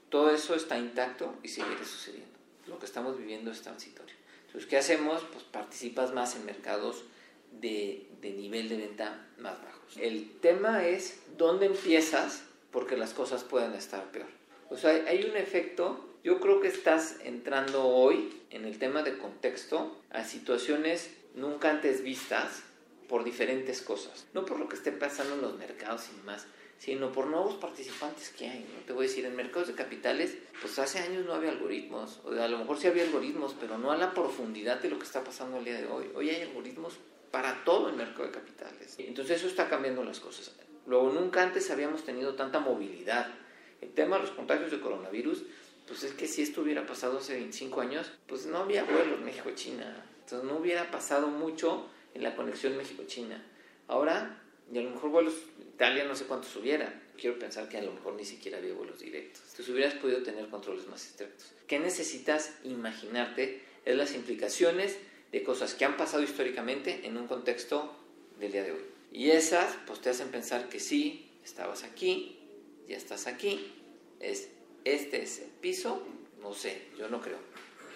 Todo 0.09 0.31
eso 0.31 0.55
está 0.55 0.79
intacto 0.79 1.35
y 1.43 1.49
seguirá 1.49 1.85
sucediendo. 1.85 2.39
Lo 2.67 2.79
que 2.79 2.87
estamos 2.87 3.19
viviendo 3.19 3.51
es 3.51 3.63
transitorio. 3.63 4.15
Entonces, 4.47 4.69
¿qué 4.69 4.79
hacemos? 4.79 5.23
Pues 5.33 5.45
participas 5.45 6.13
más 6.13 6.35
en 6.37 6.47
mercados 6.47 7.05
de, 7.53 8.09
de 8.21 8.31
nivel 8.33 8.69
de 8.69 8.77
venta 8.77 9.27
más 9.39 9.63
bajos. 9.63 9.97
El 9.97 10.39
tema 10.41 10.87
es 10.87 11.21
dónde 11.37 11.67
empiezas 11.67 12.43
porque 12.71 12.97
las 12.97 13.15
cosas 13.15 13.45
pueden 13.45 13.75
estar 13.75 14.05
peor. 14.11 14.39
O 14.71 14.77
sea, 14.77 14.91
hay 14.91 15.25
un 15.25 15.37
efecto, 15.37 16.05
yo 16.23 16.41
creo 16.41 16.61
que 16.61 16.69
estás 16.69 17.17
entrando 17.25 17.85
hoy 17.85 18.43
en 18.51 18.65
el 18.65 18.79
tema 18.79 19.03
de 19.03 19.17
contexto 19.17 19.97
a 20.11 20.25
situaciones 20.25 21.11
nunca 21.35 21.71
antes 21.71 22.03
vistas 22.03 22.63
por 23.09 23.25
diferentes 23.25 23.81
cosas. 23.81 24.27
No 24.35 24.45
por 24.45 24.59
lo 24.59 24.69
que 24.69 24.77
esté 24.77 24.93
pasando 24.93 25.35
en 25.35 25.43
los 25.43 25.57
mercados 25.57 26.09
y 26.13 26.19
demás, 26.19 26.47
sino 26.79 27.13
por 27.13 27.27
nuevos 27.27 27.55
participantes 27.55 28.29
que 28.31 28.49
hay. 28.49 28.61
¿no? 28.61 28.85
Te 28.87 28.93
voy 28.93 29.07
a 29.07 29.09
decir, 29.09 29.25
en 29.25 29.35
mercados 29.35 29.69
de 29.69 29.75
capitales, 29.75 30.37
pues 30.61 30.79
hace 30.79 30.99
años 30.99 31.25
no 31.25 31.33
había 31.33 31.51
algoritmos, 31.51 32.21
o 32.25 32.31
a 32.31 32.49
lo 32.49 32.59
mejor 32.59 32.79
sí 32.79 32.87
había 32.87 33.05
algoritmos, 33.05 33.57
pero 33.59 33.79
no 33.79 33.91
a 33.91 33.97
la 33.97 34.13
profundidad 34.13 34.81
de 34.81 34.91
lo 34.91 34.99
que 34.99 35.05
está 35.05 35.25
pasando 35.25 35.59
el 35.59 35.65
día 35.65 35.79
de 35.79 35.87
hoy. 35.87 36.11
Hoy 36.15 36.31
hay 36.31 36.43
algoritmos 36.43 36.99
para 37.31 37.65
todo 37.65 37.89
el 37.89 37.97
mercado 37.97 38.25
de 38.25 38.33
capitales. 38.33 38.97
Entonces 38.99 39.39
eso 39.39 39.49
está 39.49 39.69
cambiando 39.69 40.05
las 40.05 40.21
cosas. 40.21 40.55
Luego, 40.87 41.11
nunca 41.11 41.43
antes 41.43 41.71
habíamos 41.71 42.05
tenido 42.05 42.35
tanta 42.35 42.61
movilidad 42.61 43.29
el 43.81 43.91
tema 43.91 44.17
de 44.17 44.23
los 44.23 44.33
contagios 44.33 44.71
de 44.71 44.81
coronavirus, 44.81 45.43
pues 45.87 46.03
es 46.03 46.13
que 46.13 46.29
si 46.29 46.43
esto 46.43 46.63
hubiera 46.63 46.87
pasado 46.87 47.19
hace 47.19 47.35
25 47.35 47.81
años, 47.81 48.11
pues 48.27 48.47
no 48.47 48.59
había 48.59 48.85
vuelos 48.85 49.21
México-China. 49.21 50.05
Entonces 50.21 50.49
no 50.49 50.59
hubiera 50.59 50.91
pasado 50.91 51.29
mucho 51.29 51.87
en 52.15 52.23
la 52.23 52.37
conexión 52.37 52.77
México-China. 52.77 53.43
Ahora, 53.87 54.43
y 54.71 54.79
a 54.79 54.83
lo 54.83 54.91
mejor 54.91 55.11
vuelos 55.11 55.35
Italia 55.79 56.05
no 56.05 56.15
sé 56.15 56.25
cuántos 56.25 56.55
hubiera. 56.57 57.03
Quiero 57.17 57.39
pensar 57.39 57.69
que 57.69 57.79
a 57.79 57.83
lo 57.83 57.93
mejor 57.93 58.15
ni 58.15 58.25
siquiera 58.25 58.59
había 58.59 58.75
vuelos 58.75 58.99
directos. 58.99 59.43
Entonces 59.51 59.69
hubieras 59.69 59.95
podido 59.95 60.23
tener 60.23 60.49
controles 60.49 60.87
más 60.89 61.07
estrictos. 61.07 61.53
¿Qué 61.67 61.79
necesitas 61.79 62.59
imaginarte? 62.65 63.63
Es 63.85 63.97
las 63.97 64.15
implicaciones 64.15 64.99
de 65.33 65.43
cosas 65.43 65.75
que 65.75 65.85
han 65.85 65.97
pasado 65.97 66.23
históricamente 66.23 67.07
en 67.07 67.17
un 67.17 67.27
contexto 67.27 67.95
del 68.39 68.53
día 68.53 68.65
de 68.65 68.73
hoy. 68.73 68.85
Y 69.13 69.31
esas, 69.31 69.77
pues 69.87 70.01
te 70.01 70.11
hacen 70.11 70.29
pensar 70.29 70.69
que 70.69 70.81
sí, 70.81 71.31
estabas 71.45 71.83
aquí, 71.83 72.38
ya 72.89 72.97
estás 72.97 73.27
aquí, 73.27 73.73
es, 74.19 74.49
este 74.85 75.23
es 75.23 75.41
el 75.41 75.51
piso, 75.51 76.03
no 76.41 76.55
sé, 76.55 76.89
yo 76.99 77.09
no 77.09 77.21
creo. 77.21 77.39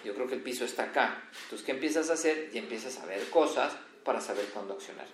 Yo 0.05 0.15
creo 0.15 0.27
que 0.27 0.35
el 0.35 0.43
piso 0.43 0.65
está 0.65 0.85
acá. 0.85 1.23
Entonces, 1.45 1.65
¿qué 1.65 1.73
empiezas 1.73 2.11
a 2.11 2.15
hacer? 2.15 2.51
Y 2.53 2.59
empiezas 2.59 2.99
a 2.99 3.07
ver 3.07 3.29
cosas 3.31 3.73
para 4.05 4.21
saber 4.21 4.47
cuándo 4.47 4.75
accionar. 4.75 5.07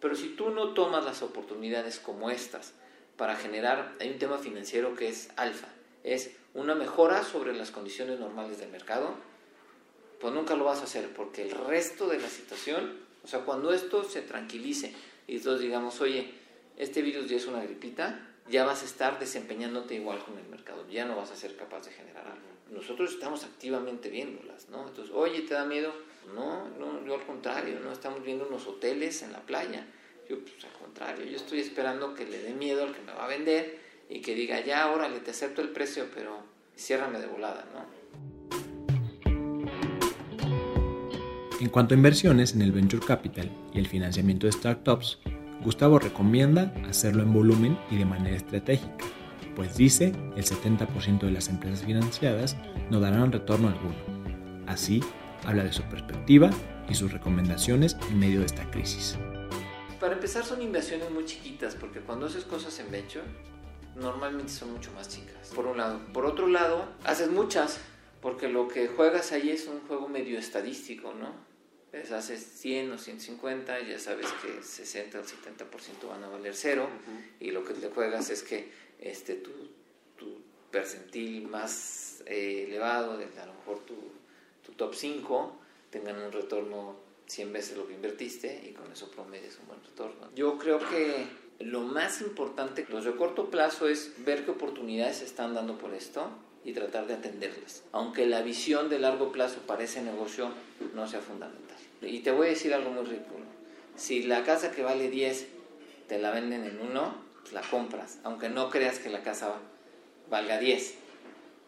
Pero 0.00 0.16
si 0.16 0.30
tú 0.30 0.50
no 0.50 0.74
tomas 0.74 1.04
las 1.04 1.22
oportunidades 1.22 2.00
como 2.00 2.30
estas 2.30 2.72
para 3.16 3.36
generar, 3.36 3.94
hay 4.00 4.10
un 4.10 4.18
tema 4.18 4.38
financiero 4.38 4.96
que 4.96 5.08
es 5.08 5.30
alfa, 5.36 5.68
es 6.02 6.32
una 6.54 6.74
mejora 6.74 7.22
sobre 7.22 7.54
las 7.54 7.70
condiciones 7.70 8.18
normales 8.18 8.58
del 8.58 8.70
mercado, 8.70 9.14
pues 10.20 10.34
nunca 10.34 10.56
lo 10.56 10.64
vas 10.64 10.80
a 10.80 10.84
hacer 10.84 11.12
porque 11.14 11.42
el 11.42 11.50
resto 11.52 12.08
de 12.08 12.18
la 12.18 12.28
situación, 12.28 12.98
o 13.22 13.28
sea, 13.28 13.40
cuando 13.40 13.72
esto 13.72 14.02
se 14.02 14.22
tranquilice 14.22 14.92
y 15.26 15.38
todos 15.38 15.60
digamos, 15.60 16.00
oye, 16.00 16.32
este 16.76 17.02
virus 17.02 17.28
ya 17.28 17.36
es 17.36 17.46
una 17.46 17.62
gripita, 17.62 18.31
ya 18.50 18.64
vas 18.64 18.82
a 18.82 18.84
estar 18.84 19.18
desempeñándote 19.18 19.94
igual 19.94 20.18
con 20.24 20.38
el 20.38 20.46
mercado, 20.48 20.86
ya 20.88 21.04
no 21.04 21.16
vas 21.16 21.30
a 21.30 21.36
ser 21.36 21.56
capaz 21.56 21.86
de 21.86 21.92
generar 21.92 22.26
algo. 22.26 22.52
Nosotros 22.70 23.12
estamos 23.12 23.44
activamente 23.44 24.08
viéndolas, 24.08 24.68
¿no? 24.68 24.88
Entonces, 24.88 25.14
oye, 25.14 25.42
¿te 25.42 25.54
da 25.54 25.64
miedo? 25.64 25.92
No, 26.34 26.68
no, 26.78 27.04
yo 27.04 27.14
al 27.14 27.26
contrario, 27.26 27.80
no 27.80 27.92
estamos 27.92 28.22
viendo 28.22 28.46
unos 28.46 28.66
hoteles 28.66 29.22
en 29.22 29.32
la 29.32 29.40
playa. 29.40 29.86
Yo, 30.28 30.38
pues 30.40 30.64
al 30.64 30.72
contrario, 30.72 31.26
yo 31.26 31.36
estoy 31.36 31.60
esperando 31.60 32.14
que 32.14 32.24
le 32.24 32.42
dé 32.42 32.54
miedo 32.54 32.84
al 32.84 32.94
que 32.94 33.02
me 33.02 33.12
va 33.12 33.24
a 33.24 33.28
vender 33.28 33.78
y 34.08 34.20
que 34.20 34.34
diga, 34.34 34.60
ya, 34.60 34.90
órale, 34.90 35.20
te 35.20 35.32
acepto 35.32 35.60
el 35.60 35.70
precio, 35.70 36.08
pero 36.14 36.38
ciérrame 36.76 37.18
de 37.18 37.26
volada, 37.26 37.66
¿no? 37.72 38.02
En 41.60 41.68
cuanto 41.68 41.94
a 41.94 41.96
inversiones 41.96 42.54
en 42.54 42.62
el 42.62 42.72
venture 42.72 43.06
capital 43.06 43.50
y 43.72 43.78
el 43.78 43.86
financiamiento 43.86 44.46
de 44.46 44.52
startups, 44.52 45.20
Gustavo 45.62 46.00
recomienda 46.00 46.72
hacerlo 46.88 47.22
en 47.22 47.32
volumen 47.32 47.78
y 47.88 47.96
de 47.96 48.04
manera 48.04 48.36
estratégica, 48.36 49.04
pues 49.54 49.76
dice 49.76 50.12
el 50.36 50.44
70% 50.44 51.20
de 51.20 51.30
las 51.30 51.48
empresas 51.48 51.84
financiadas 51.84 52.56
no 52.90 52.98
darán 52.98 53.30
retorno 53.30 53.68
alguno. 53.68 53.94
Así, 54.66 55.02
habla 55.46 55.62
de 55.62 55.72
su 55.72 55.82
perspectiva 55.84 56.50
y 56.88 56.94
sus 56.94 57.12
recomendaciones 57.12 57.96
en 58.10 58.18
medio 58.18 58.40
de 58.40 58.46
esta 58.46 58.68
crisis. 58.72 59.16
Para 60.00 60.14
empezar 60.14 60.44
son 60.44 60.62
inversiones 60.62 61.10
muy 61.12 61.24
chiquitas, 61.26 61.76
porque 61.76 62.00
cuando 62.00 62.26
haces 62.26 62.44
cosas 62.44 62.76
en 62.80 62.90
venture, 62.90 63.24
normalmente 63.94 64.50
son 64.50 64.72
mucho 64.72 64.90
más 64.92 65.08
chicas, 65.08 65.52
por 65.54 65.66
un 65.66 65.76
lado. 65.76 66.00
Por 66.12 66.26
otro 66.26 66.48
lado, 66.48 66.86
haces 67.04 67.30
muchas, 67.30 67.78
porque 68.20 68.48
lo 68.48 68.66
que 68.66 68.88
juegas 68.88 69.30
ahí 69.30 69.50
es 69.50 69.68
un 69.68 69.80
juego 69.86 70.08
medio 70.08 70.40
estadístico, 70.40 71.14
¿no? 71.14 71.51
Les 71.92 72.10
haces 72.10 72.42
100 72.42 72.92
o 72.92 72.98
150, 72.98 73.80
ya 73.82 73.98
sabes 73.98 74.26
que 74.42 74.62
60 74.62 75.20
o 75.20 75.22
70% 75.22 76.08
van 76.08 76.24
a 76.24 76.28
valer 76.28 76.54
cero 76.54 76.88
y 77.38 77.50
lo 77.50 77.64
que 77.64 77.74
te 77.74 77.88
juegas 77.88 78.30
es 78.30 78.42
que 78.42 78.70
este, 78.98 79.34
tu, 79.34 79.50
tu 80.16 80.40
percentil 80.70 81.46
más 81.48 82.22
eh, 82.26 82.64
elevado, 82.66 83.18
de, 83.18 83.26
a 83.38 83.46
lo 83.46 83.52
mejor 83.54 83.80
tu, 83.80 83.94
tu 84.64 84.72
top 84.72 84.94
5, 84.94 85.60
tengan 85.90 86.18
un 86.18 86.32
retorno 86.32 86.96
100 87.26 87.52
veces 87.52 87.76
lo 87.76 87.86
que 87.86 87.94
invertiste 87.94 88.68
y 88.68 88.72
con 88.72 88.90
eso 88.90 89.10
promedies 89.10 89.58
un 89.60 89.68
buen 89.68 89.82
retorno. 89.82 90.30
Yo 90.34 90.58
creo 90.58 90.78
que 90.78 91.26
lo 91.60 91.82
más 91.82 92.20
importante, 92.22 92.86
los 92.88 93.04
de 93.04 93.14
corto 93.16 93.50
plazo, 93.50 93.88
es 93.88 94.12
ver 94.24 94.44
qué 94.44 94.50
oportunidades 94.50 95.18
se 95.18 95.24
están 95.26 95.54
dando 95.54 95.78
por 95.78 95.94
esto 95.94 96.30
y 96.64 96.72
tratar 96.72 97.06
de 97.06 97.14
atenderlas, 97.14 97.82
aunque 97.92 98.26
la 98.26 98.42
visión 98.42 98.88
de 98.88 98.98
largo 98.98 99.32
plazo 99.32 99.58
para 99.66 99.84
ese 99.84 100.02
negocio 100.02 100.50
no 100.94 101.08
sea 101.08 101.20
fundamental. 101.20 101.76
Y 102.02 102.20
te 102.20 102.30
voy 102.30 102.48
a 102.48 102.50
decir 102.50 102.74
algo 102.74 102.90
muy 102.90 103.04
ridículo. 103.04 103.44
Si 103.96 104.22
la 104.22 104.44
casa 104.44 104.72
que 104.72 104.82
vale 104.82 105.08
10 105.08 105.46
te 106.08 106.18
la 106.18 106.30
venden 106.30 106.64
en 106.64 106.80
uno, 106.80 107.14
pues 107.40 107.52
la 107.52 107.62
compras, 107.62 108.18
aunque 108.24 108.48
no 108.48 108.70
creas 108.70 108.98
que 108.98 109.08
la 109.08 109.22
casa 109.22 109.54
valga 110.30 110.58
10. 110.58 110.94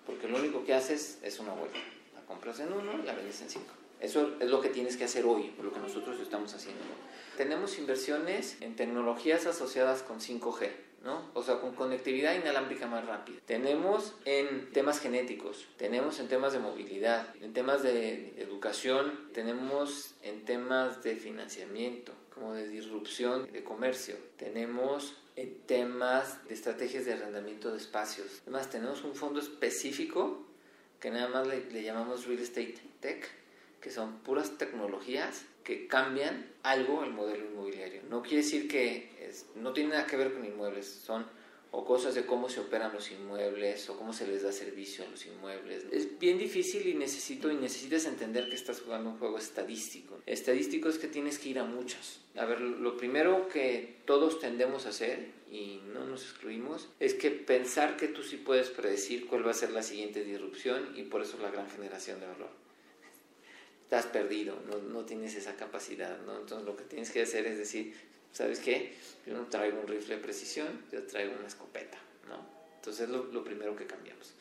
Porque 0.07 0.29
lo 0.29 0.38
único 0.38 0.64
que 0.64 0.75
haces 0.75 1.19
es 1.23 1.38
una 1.38 1.53
vuelta. 1.53 1.79
La 2.14 2.23
compras 2.23 2.61
en 2.61 2.73
uno 2.73 2.99
y 3.03 3.07
la 3.07 3.14
vendes 3.14 3.41
en 3.43 3.50
cinco. 3.50 3.73
Eso 4.00 4.35
es 4.41 4.50
lo 4.50 4.61
que 4.61 4.69
tienes 4.69 4.97
que 4.97 5.05
hacer 5.05 5.25
hoy, 5.25 5.53
lo 5.62 5.73
que 5.73 5.81
nosotros 5.81 6.21
estamos 6.21 6.53
haciendo. 6.53 6.83
Tenemos 7.37 7.79
inversiones 7.79 8.57
en 8.61 8.76
tecnologías 8.76 9.47
asociadas 9.47 10.03
con 10.03 10.21
5G, 10.21 10.71
¿no? 11.03 11.31
O 11.35 11.43
sea, 11.43 11.61
con 11.61 11.75
conectividad 11.75 12.35
inalámbrica 12.35 12.87
más 12.87 13.05
rápida. 13.05 13.41
Tenemos 13.45 14.14
en 14.25 14.71
temas 14.73 15.00
genéticos, 15.00 15.67
tenemos 15.76 16.21
en 16.21 16.29
temas 16.29 16.53
de 16.53 16.61
movilidad, 16.61 17.26
en 17.41 17.53
temas 17.53 17.83
de 17.83 18.41
educación, 18.41 19.31
tenemos 19.33 20.14
en 20.23 20.45
temas 20.45 21.03
de 21.03 21.17
financiamiento, 21.17 22.12
como 22.33 22.55
de 22.55 22.69
disrupción 22.69 23.50
de 23.53 23.64
comercio. 23.64 24.17
Tenemos 24.37 25.17
en 25.37 25.59
temas 25.67 26.47
de 26.47 26.55
estrategias 26.55 27.05
de 27.05 27.14
arrendamiento 27.14 27.73
de 27.73 27.79
espacios. 27.79 28.43
Además, 28.43 28.71
tenemos 28.71 29.03
un 29.03 29.17
fondo 29.17 29.41
específico 29.41 30.47
que 31.00 31.11
nada 31.11 31.29
más 31.29 31.47
le, 31.49 31.69
le 31.71 31.83
llamamos 31.83 32.26
Real 32.26 32.41
Estate 32.41 32.76
Tech, 33.00 33.29
que 33.81 33.91
son 33.91 34.21
puras 34.21 34.57
tecnologías 34.57 35.45
que 35.64 35.87
cambian 35.87 36.47
algo 36.62 37.02
el 37.02 37.11
modelo 37.11 37.44
inmobiliario. 37.47 38.02
No 38.11 38.23
quiere 38.23 38.38
decir 38.38 38.68
que 38.68 39.11
no 39.56 39.73
tiene 39.73 39.90
nada 39.90 40.06
que 40.06 40.16
ver 40.16 40.33
con 40.33 40.44
inmuebles, 40.44 40.87
son 40.87 41.26
o 41.76 41.85
cosas 41.85 42.14
de 42.14 42.25
cómo 42.25 42.49
se 42.49 42.61
operan 42.61 42.92
los 42.92 43.11
inmuebles 43.11 43.88
o 43.90 43.99
cómo 43.99 44.12
se 44.12 44.28
les 44.28 44.44
da 44.44 44.52
servicio 44.52 45.04
a 45.04 45.09
los 45.09 45.26
inmuebles. 45.26 45.85
Es 45.90 46.21
bien 46.21 46.38
difícil 46.38 46.87
y 46.87 46.94
necesito 46.94 47.50
y 47.50 47.56
necesitas 47.56 48.04
entender 48.04 48.49
que 48.49 48.54
estás 48.54 48.80
jugando 48.80 49.11
un 49.11 49.18
juego 49.18 49.38
estadístico. 49.38 50.21
Estadístico 50.25 50.88
es 50.88 50.99
que 50.99 51.09
tienes 51.09 51.40
que 51.40 51.49
ir 51.49 51.59
a 51.59 51.64
muchas. 51.64 52.21
A 52.37 52.44
ver, 52.44 52.61
lo 52.61 52.97
primero 52.97 53.49
que 53.49 53.97
todos 54.04 54.38
tendemos 54.38 54.87
a 54.87 54.90
hacer 54.90 55.26
y 55.50 55.80
no 55.92 56.04
nos 56.04 56.23
excluimos 56.23 56.88
es 57.00 57.14
que 57.14 57.33
pensar 57.33 57.97
que 57.97 58.06
tú 58.06 58.23
sí 58.23 58.37
puedes 58.37 58.71
predecir 58.71 59.26
cuál 59.26 59.44
va 59.44 59.50
a 59.50 59.54
ser 59.54 59.73
la 59.73 59.83
siguiente 59.83 60.23
disrupción 60.23 60.92
y 60.94 61.02
por 61.02 61.23
eso 61.23 61.38
la 61.42 61.50
gran 61.50 61.68
generación 61.68 62.21
de 62.21 62.26
valor 62.26 62.63
estás 63.95 64.11
perdido, 64.11 64.57
no, 64.69 64.79
no, 64.79 65.05
tienes 65.05 65.37
esa 65.37 65.55
capacidad, 65.55 66.19
¿no? 66.27 66.39
Entonces 66.39 66.67
lo 66.67 66.77
que 66.77 66.83
tienes 66.83 67.13
que 67.13 67.23
hacer 67.23 67.47
es 67.47 67.59
decir, 67.59 67.95
¿sabes 68.33 68.59
qué? 68.59 68.93
Yo 69.25 69.35
no 69.35 69.47
traigo 69.47 69.81
un 69.81 69.87
rifle 69.87 70.17
de 70.17 70.23
precisión, 70.23 70.67
yo 70.91 71.01
traigo 71.05 71.33
una 71.39 71.47
escopeta, 71.47 71.99
¿no? 72.29 72.45
Entonces 72.77 73.09
es 73.09 73.11
lo, 73.11 73.45
primero 73.45 73.77
que 73.77 73.87
cambiamos. 73.87 74.33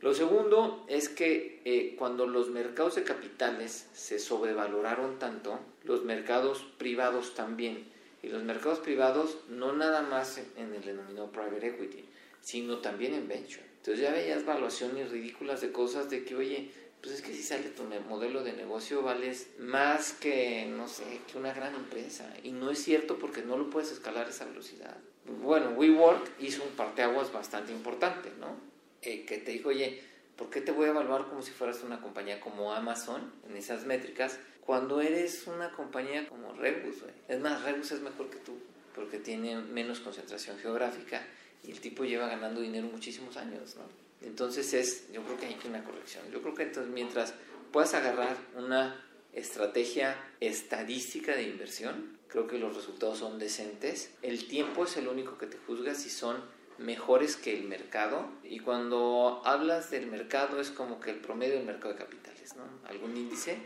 Lo 0.00 0.14
segundo 0.14 0.86
es 0.88 1.10
que 1.10 1.60
eh, 1.66 1.96
cuando 1.98 2.26
los 2.26 2.48
mercados 2.48 2.94
de 2.94 3.02
capitales 3.02 3.88
se 3.92 4.18
sobrevaloraron 4.18 5.18
tanto, 5.18 5.60
los 5.84 6.04
mercados 6.04 6.64
privados 6.78 7.34
también. 7.34 7.84
Y 8.22 8.28
los 8.28 8.42
mercados 8.42 8.78
privados 8.78 9.36
no 9.48 9.74
nada 9.74 10.02
más 10.02 10.40
en 10.56 10.74
el 10.74 10.82
denominado 10.82 11.30
private 11.30 11.68
equity, 11.68 12.04
sino 12.40 12.78
también 12.78 13.14
en 13.14 13.28
venture. 13.28 13.62
Entonces 13.76 14.00
ya 14.00 14.12
veías 14.12 14.44
valuaciones 14.44 15.10
ridículas 15.10 15.60
de 15.60 15.72
cosas 15.72 16.10
de 16.10 16.24
que, 16.24 16.34
oye, 16.34 16.70
pues 17.02 17.14
es 17.14 17.22
que 17.22 17.32
si 17.32 17.42
sale 17.42 17.68
tu 17.70 17.84
modelo 18.08 18.42
de 18.42 18.52
negocio 18.52 19.02
vales 19.02 19.48
más 19.58 20.12
que, 20.12 20.66
no 20.66 20.88
sé, 20.88 21.20
que 21.30 21.38
una 21.38 21.52
gran 21.52 21.74
empresa. 21.74 22.32
Y 22.42 22.52
no 22.52 22.70
es 22.70 22.82
cierto 22.82 23.18
porque 23.18 23.42
no 23.42 23.56
lo 23.56 23.70
puedes 23.70 23.92
escalar 23.92 24.26
a 24.26 24.30
esa 24.30 24.44
velocidad. 24.44 24.96
Bueno, 25.42 25.70
WeWork 25.70 26.40
hizo 26.40 26.64
un 26.64 26.70
parteaguas 26.70 27.32
bastante 27.32 27.72
importante, 27.72 28.32
¿no? 28.40 28.56
Eh, 29.02 29.24
que 29.24 29.38
te 29.38 29.52
dijo, 29.52 29.68
oye, 29.68 30.02
¿por 30.36 30.50
qué 30.50 30.60
te 30.60 30.72
voy 30.72 30.86
a 30.86 30.90
evaluar 30.90 31.26
como 31.28 31.42
si 31.42 31.52
fueras 31.52 31.82
una 31.82 32.00
compañía 32.00 32.40
como 32.40 32.72
Amazon 32.72 33.32
en 33.48 33.56
esas 33.56 33.84
métricas 33.84 34.38
cuando 34.64 35.00
eres 35.00 35.46
una 35.46 35.70
compañía 35.70 36.28
como 36.28 36.52
Rebus? 36.54 36.96
Es 37.28 37.40
más, 37.40 37.62
Rebus 37.62 37.92
es 37.92 38.00
mejor 38.00 38.30
que 38.30 38.38
tú 38.38 38.58
porque 38.94 39.18
tiene 39.18 39.56
menos 39.56 40.00
concentración 40.00 40.58
geográfica 40.58 41.24
y 41.62 41.70
el 41.70 41.80
tipo 41.80 42.04
lleva 42.04 42.26
ganando 42.26 42.60
dinero 42.60 42.88
muchísimos 42.88 43.36
años, 43.36 43.76
¿no? 43.76 44.07
Entonces 44.22 44.74
es, 44.74 45.10
yo 45.12 45.22
creo 45.22 45.38
que 45.38 45.46
hay 45.46 45.56
una 45.66 45.84
corrección. 45.84 46.24
Yo 46.30 46.42
creo 46.42 46.54
que 46.54 46.64
entonces 46.64 46.92
mientras 46.92 47.34
puedas 47.72 47.94
agarrar 47.94 48.36
una 48.56 49.04
estrategia 49.32 50.16
estadística 50.40 51.34
de 51.34 51.44
inversión, 51.44 52.18
creo 52.28 52.46
que 52.46 52.58
los 52.58 52.74
resultados 52.76 53.18
son 53.18 53.38
decentes. 53.38 54.10
El 54.22 54.46
tiempo 54.46 54.84
es 54.84 54.96
el 54.96 55.08
único 55.08 55.38
que 55.38 55.46
te 55.46 55.58
juzga 55.58 55.94
si 55.94 56.10
son 56.10 56.42
mejores 56.78 57.36
que 57.36 57.56
el 57.56 57.64
mercado. 57.64 58.30
Y 58.42 58.60
cuando 58.60 59.42
hablas 59.44 59.90
del 59.90 60.06
mercado 60.06 60.60
es 60.60 60.70
como 60.70 61.00
que 61.00 61.10
el 61.10 61.18
promedio 61.18 61.54
del 61.54 61.66
mercado 61.66 61.94
de 61.94 62.00
capitales, 62.00 62.54
¿no? 62.56 62.64
Algún 62.88 63.16
índice 63.16 63.58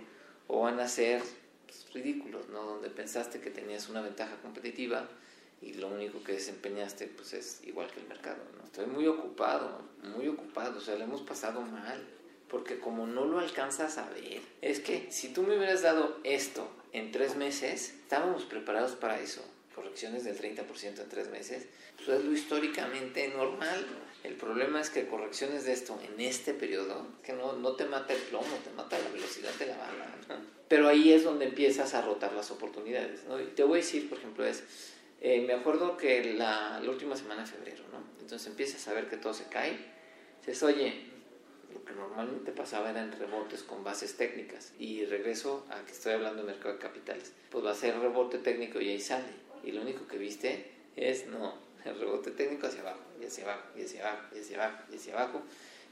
o 0.48 0.62
van 0.62 0.80
a 0.80 0.88
ser 0.88 1.22
pues, 1.66 1.92
ridículos, 1.92 2.48
¿no? 2.48 2.62
Donde 2.62 2.90
pensaste 2.90 3.40
que 3.40 3.50
tenías 3.50 3.88
una 3.88 4.00
ventaja 4.00 4.36
competitiva 4.42 5.08
y 5.62 5.74
lo 5.74 5.88
único 5.88 6.22
que 6.24 6.32
desempeñaste 6.32 7.06
pues 7.06 7.32
es 7.34 7.60
igual 7.64 7.90
que 7.90 8.00
el 8.00 8.08
mercado, 8.08 8.42
¿no? 8.58 8.64
Estoy 8.64 8.86
muy 8.86 9.06
ocupado, 9.06 9.82
muy 10.02 10.28
ocupado, 10.28 10.78
o 10.78 10.80
sea, 10.80 10.96
le 10.96 11.04
hemos 11.04 11.22
pasado 11.22 11.60
mal, 11.62 12.02
porque 12.48 12.78
como 12.78 13.06
no 13.06 13.24
lo 13.24 13.38
alcanzas 13.38 13.98
a 13.98 14.08
ver, 14.10 14.40
es 14.60 14.80
que 14.80 15.06
si 15.10 15.32
tú 15.32 15.42
me 15.42 15.56
hubieras 15.56 15.82
dado 15.82 16.18
esto 16.24 16.68
en 16.92 17.12
tres 17.12 17.36
meses, 17.36 17.94
estábamos 18.02 18.44
preparados 18.44 18.92
para 18.92 19.20
eso, 19.20 19.42
correcciones 19.74 20.24
del 20.24 20.38
30% 20.38 21.00
en 21.00 21.08
tres 21.08 21.28
meses, 21.30 21.66
pues 21.96 22.08
es 22.08 22.24
lo 22.24 22.32
históricamente 22.32 23.28
normal. 23.28 23.86
El 24.24 24.34
problema 24.34 24.80
es 24.80 24.90
que 24.90 25.06
correcciones 25.06 25.64
de 25.64 25.72
esto 25.72 25.98
en 26.02 26.20
este 26.20 26.54
periodo, 26.54 27.06
que 27.24 27.32
no, 27.32 27.54
no 27.54 27.72
te 27.72 27.84
mata 27.86 28.12
el 28.12 28.20
plomo, 28.20 28.56
te 28.62 28.70
mata 28.70 28.98
la 28.98 29.08
velocidad 29.10 29.52
de 29.54 29.66
la 29.66 29.76
bala. 29.76 30.06
Pero 30.68 30.88
ahí 30.88 31.12
es 31.12 31.24
donde 31.24 31.46
empiezas 31.46 31.94
a 31.94 32.02
rotar 32.02 32.32
las 32.32 32.50
oportunidades. 32.50 33.24
¿no? 33.24 33.40
Y 33.40 33.46
te 33.46 33.64
voy 33.64 33.80
a 33.80 33.82
decir, 33.82 34.08
por 34.08 34.18
ejemplo, 34.18 34.46
es 34.46 34.62
eh, 35.24 35.40
me 35.46 35.52
acuerdo 35.52 35.96
que 35.96 36.34
la, 36.34 36.80
la, 36.82 36.90
última 36.90 37.14
semana 37.14 37.42
de 37.42 37.46
febrero, 37.46 37.84
¿no? 37.92 38.02
Entonces 38.20 38.48
empiezas 38.48 38.88
a 38.88 38.92
ver 38.92 39.08
que 39.08 39.16
todo 39.16 39.32
se 39.32 39.44
cae. 39.44 39.78
Dices, 40.40 40.60
oye, 40.64 41.12
lo 41.72 41.84
que 41.84 41.92
normalmente 41.92 42.50
pasaba 42.50 42.90
eran 42.90 43.12
rebotes 43.12 43.62
con 43.62 43.84
bases 43.84 44.16
técnicas. 44.16 44.72
Y 44.80 45.04
regreso 45.04 45.64
a 45.70 45.84
que 45.84 45.92
estoy 45.92 46.14
hablando 46.14 46.42
de 46.42 46.52
mercado 46.52 46.74
de 46.74 46.80
capitales. 46.80 47.32
Pues 47.50 47.64
va 47.64 47.70
a 47.70 47.74
ser 47.76 47.96
rebote 48.00 48.38
técnico 48.38 48.80
y 48.80 48.88
ahí 48.88 49.00
sale. 49.00 49.28
Y 49.62 49.70
lo 49.70 49.82
único 49.82 50.08
que 50.08 50.18
viste 50.18 50.72
es, 50.96 51.28
no, 51.28 51.54
el 51.84 52.00
rebote 52.00 52.32
técnico 52.32 52.66
hacia 52.66 52.80
abajo, 52.80 53.04
y 53.20 53.24
hacia 53.24 53.44
abajo, 53.44 53.68
y 53.76 53.82
hacia 53.82 54.08
abajo, 54.08 54.34
y 54.34 54.40
hacia 54.40 54.64
abajo, 54.64 54.84
y 54.90 54.96
hacia 54.96 55.14
abajo. 55.14 55.42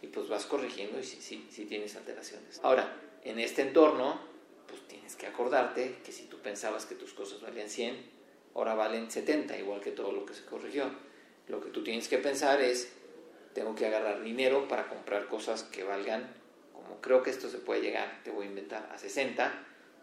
Y 0.02 0.06
pues 0.08 0.28
vas 0.28 0.46
corrigiendo 0.46 0.98
y 0.98 1.04
sí, 1.04 1.18
sí, 1.20 1.46
sí 1.52 1.66
tienes 1.66 1.94
alteraciones. 1.94 2.58
Ahora, 2.64 2.96
en 3.22 3.38
este 3.38 3.62
entorno, 3.62 4.18
pues 4.66 4.80
tienes 4.88 5.14
que 5.14 5.26
acordarte 5.26 5.98
que 6.04 6.10
si 6.10 6.24
tú 6.24 6.38
pensabas 6.38 6.86
que 6.86 6.96
tus 6.96 7.12
cosas 7.12 7.40
valían 7.42 7.68
100, 7.68 8.19
ahora 8.54 8.74
valen 8.74 9.10
70, 9.10 9.58
igual 9.58 9.80
que 9.80 9.90
todo 9.90 10.12
lo 10.12 10.24
que 10.26 10.34
se 10.34 10.44
corrigió. 10.44 10.90
Lo 11.48 11.60
que 11.60 11.70
tú 11.70 11.82
tienes 11.82 12.08
que 12.08 12.18
pensar 12.18 12.60
es, 12.60 12.92
tengo 13.54 13.74
que 13.74 13.86
agarrar 13.86 14.22
dinero 14.22 14.68
para 14.68 14.88
comprar 14.88 15.26
cosas 15.26 15.64
que 15.64 15.82
valgan, 15.82 16.32
como 16.72 17.00
creo 17.00 17.22
que 17.22 17.30
esto 17.30 17.48
se 17.48 17.58
puede 17.58 17.82
llegar, 17.82 18.20
te 18.24 18.30
voy 18.30 18.46
a 18.46 18.48
inventar, 18.48 18.88
a 18.92 18.98
60, 18.98 19.52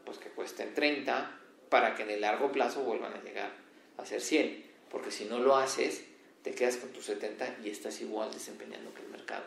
pues 0.05 0.17
que 0.17 0.29
cuesten 0.29 0.73
30, 0.73 1.39
para 1.69 1.95
que 1.95 2.03
en 2.03 2.12
el 2.12 2.21
largo 2.21 2.51
plazo 2.51 2.81
vuelvan 2.83 3.13
a 3.13 3.21
llegar 3.21 3.51
a 3.97 4.05
ser 4.05 4.21
100. 4.21 4.65
Porque 4.89 5.12
si 5.12 5.25
no 5.25 5.39
lo 5.39 5.55
haces, 5.55 6.03
te 6.43 6.51
quedas 6.51 6.77
con 6.77 6.89
tus 6.89 7.05
70 7.05 7.57
y 7.63 7.69
estás 7.69 7.99
igual 8.01 8.31
desempeñando 8.31 8.93
que 8.93 9.01
el 9.01 9.10
mercado. 9.10 9.43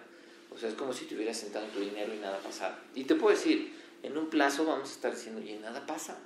O 0.52 0.58
sea, 0.58 0.68
es 0.68 0.74
como 0.74 0.92
si 0.92 1.06
te 1.06 1.14
hubieras 1.14 1.38
sentado 1.38 1.66
tu 1.68 1.80
dinero 1.80 2.12
y 2.12 2.18
nada 2.18 2.38
pasara. 2.40 2.78
Y 2.94 3.04
te 3.04 3.14
puedo 3.14 3.34
decir, 3.34 3.74
en 4.02 4.18
un 4.18 4.28
plazo 4.28 4.64
vamos 4.64 4.90
a 4.90 4.92
estar 4.92 5.14
diciendo, 5.14 5.40
y 5.40 5.54
nada 5.54 5.86
pasa, 5.86 6.18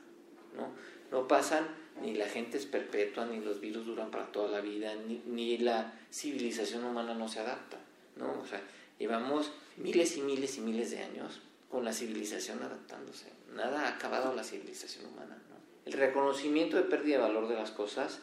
¿no? 0.57 0.73
No 1.11 1.29
pasan 1.29 1.69
ni 2.01 2.15
la 2.15 2.29
gente 2.29 2.59
es 2.59 2.67
perpetua, 2.67 3.27
ni 3.27 3.41
los 3.41 3.61
virus 3.61 3.87
duran 3.87 4.11
para 4.11 4.27
toda 4.33 4.49
la 4.49 4.61
vida, 4.61 4.93
ni, 5.27 5.59
la 5.59 5.93
civilización 6.11 6.85
humana 6.85 7.15
no 7.15 7.29
se 7.29 7.41
adapta, 7.41 7.79
¿no? 8.17 8.41
O 8.41 8.47
sea, 8.47 8.63
llevamos 8.99 9.53
miles 9.77 10.17
y 10.17 10.23
miles 10.23 10.59
y 10.59 10.61
miles 10.61 10.91
de 10.91 10.99
años 10.99 11.41
con 11.71 11.85
la 11.85 11.93
civilización 11.93 12.63
adaptándose. 12.63 13.27
Nada 13.53 13.87
ha 13.87 13.95
acabado 13.97 14.35
la 14.35 14.45
civilización 14.45 15.07
humana. 15.07 15.39
El 15.87 15.93
reconocimiento 15.93 16.77
de 16.77 16.85
pérdida 16.85 17.17
de 17.17 17.23
valor 17.23 17.49
de 17.49 17.57
las 17.57 17.71
cosas 17.71 18.21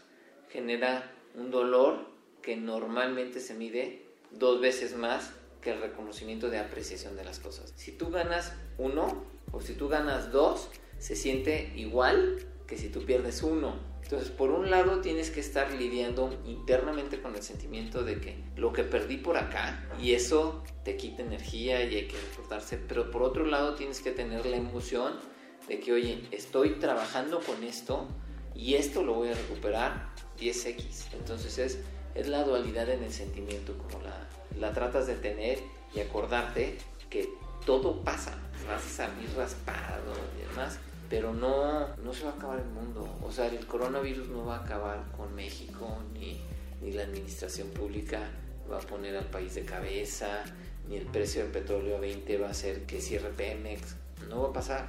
genera 0.49 1.12
un 1.36 1.51
dolor 1.51 2.07
que 2.41 2.55
normalmente 2.55 3.39
se 3.39 3.53
mide 3.53 4.03
dos 4.31 4.62
veces 4.62 4.95
más 4.95 5.31
que 5.62 5.71
el 5.71 5.79
reconocimiento 5.79 6.49
de 6.49 6.57
apreciación 6.57 7.15
de 7.15 7.23
las 7.23 7.39
cosas. 7.39 7.71
Si 7.75 7.91
tú 7.91 8.10
ganas 8.10 8.53
uno 8.77 9.23
o 9.51 9.62
si 9.62 9.73
tú 9.73 9.88
ganas 9.88 10.31
dos, 10.31 10.69
se 10.97 11.15
siente 11.15 11.71
igual 11.75 12.39
que 12.71 12.77
si 12.77 12.88
tú 12.88 13.03
pierdes 13.03 13.43
uno. 13.43 13.75
Entonces, 14.01 14.29
por 14.29 14.49
un 14.49 14.71
lado 14.71 15.01
tienes 15.01 15.29
que 15.29 15.41
estar 15.41 15.73
lidiando 15.73 16.39
internamente 16.45 17.21
con 17.21 17.36
el 17.36 17.43
sentimiento 17.43 18.03
de 18.03 18.21
que 18.21 18.38
lo 18.55 18.71
que 18.71 18.86
perdí 18.86 19.17
por 19.17 19.36
acá 19.36 19.86
y 20.01 20.13
eso 20.13 20.63
te 20.86 20.95
quita 20.95 21.21
energía 21.21 21.84
y 21.84 21.95
hay 21.95 22.07
que 22.07 22.15
recordarse, 22.17 22.77
pero 22.77 23.12
por 23.12 23.23
otro 23.23 23.45
lado 23.45 23.75
tienes 23.75 23.99
que 23.99 24.12
tener 24.12 24.45
la 24.45 24.55
emoción 24.55 25.19
de 25.67 25.81
que, 25.81 25.91
oye, 25.91 26.23
estoy 26.31 26.75
trabajando 26.79 27.41
con 27.41 27.62
esto 27.65 28.07
y 28.55 28.75
esto 28.75 29.03
lo 29.03 29.15
voy 29.15 29.27
a 29.27 29.34
recuperar 29.34 30.07
10x. 30.39 31.12
Entonces 31.12 31.57
es, 31.57 31.79
es 32.15 32.29
la 32.29 32.45
dualidad 32.45 32.89
en 32.89 33.03
el 33.03 33.12
sentimiento, 33.12 33.77
como 33.77 34.01
la, 34.01 34.29
la 34.57 34.71
tratas 34.71 35.07
de 35.07 35.15
tener 35.15 35.60
y 35.93 35.99
acordarte 35.99 36.77
que 37.10 37.27
todo 37.65 38.01
pasa, 38.01 38.34
vas 38.65 38.86
a 38.86 39.07
salir 39.07 39.29
raspado 39.36 40.13
y 40.39 40.47
demás 40.47 40.79
pero 41.12 41.32
no, 41.34 41.95
no 41.97 42.13
se 42.13 42.24
va 42.24 42.32
a 42.32 42.36
acabar 42.36 42.60
el 42.60 42.69
mundo. 42.69 43.17
O 43.21 43.30
sea, 43.32 43.47
el 43.47 43.67
coronavirus 43.67 44.30
no 44.30 44.45
va 44.45 44.56
a 44.56 44.63
acabar 44.63 45.04
con 45.17 45.36
México, 45.36 45.97
ni, 46.13 46.39
ni 46.82 46.93
la 46.93 47.04
administración 47.04 47.67
pública 47.67 48.30
va 48.71 48.78
a 48.78 48.80
poner 48.80 49.17
al 49.17 49.26
país 49.26 49.56
de 49.56 49.65
cabeza, 49.65 50.45
ni 50.88 50.95
el 50.95 51.06
precio 51.08 51.43
del 51.43 51.52
petróleo 51.52 51.97
a 51.97 52.00
20 52.00 52.38
va 52.38 52.47
a 52.47 52.52
hacer 52.52 52.86
que 52.86 53.02
cierre 53.02 53.28
Pemex. 53.30 53.97
No 54.30 54.43
va 54.43 54.50
a 54.50 54.54
pasar. 54.54 54.88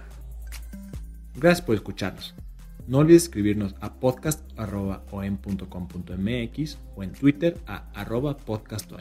Gracias 1.34 1.66
por 1.66 1.74
escucharnos. 1.74 2.34
No 2.86 2.98
olvides 2.98 3.24
escribirnos 3.24 3.74
a 3.80 3.94
podcast.om.com.mx 3.94 6.78
o 6.94 7.02
en 7.02 7.12
Twitter 7.12 7.58
a 7.66 7.90
arroba 7.94 8.36
podcastom. 8.36 9.00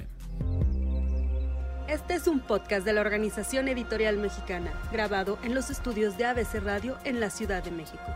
Este 1.92 2.14
es 2.14 2.26
un 2.26 2.40
podcast 2.40 2.86
de 2.86 2.94
la 2.94 3.02
Organización 3.02 3.68
Editorial 3.68 4.16
Mexicana, 4.16 4.72
grabado 4.94 5.38
en 5.44 5.54
los 5.54 5.70
estudios 5.70 6.18
de 6.18 6.24
ABC 6.24 6.64
Radio 6.64 6.98
en 7.04 7.20
la 7.20 7.30
Ciudad 7.30 7.62
de 7.62 7.70
México. 7.70 8.16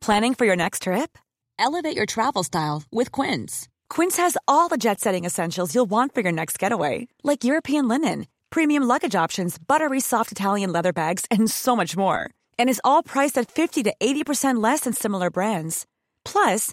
Planning 0.00 0.34
for 0.34 0.46
your 0.46 0.54
next 0.54 0.84
trip? 0.84 1.18
Elevate 1.58 1.96
your 1.96 2.06
travel 2.06 2.44
style 2.44 2.84
with 2.92 3.10
Quince. 3.10 3.66
Quince 3.90 4.16
has 4.18 4.36
all 4.46 4.68
the 4.68 4.76
jet 4.76 5.00
setting 5.00 5.24
essentials 5.24 5.74
you'll 5.74 5.90
want 5.90 6.14
for 6.14 6.20
your 6.20 6.30
next 6.30 6.60
getaway, 6.60 7.08
like 7.24 7.42
European 7.42 7.88
linen, 7.88 8.28
premium 8.50 8.84
luggage 8.84 9.16
options, 9.16 9.58
buttery 9.58 9.98
soft 9.98 10.30
Italian 10.30 10.70
leather 10.70 10.92
bags, 10.92 11.24
and 11.28 11.50
so 11.50 11.74
much 11.74 11.96
more. 11.96 12.30
And 12.56 12.70
is 12.70 12.80
all 12.84 13.02
priced 13.02 13.36
at 13.36 13.50
50 13.50 13.82
to 13.82 13.92
80% 14.00 14.62
less 14.62 14.82
than 14.82 14.92
similar 14.92 15.28
brands. 15.28 15.86
Plus, 16.24 16.72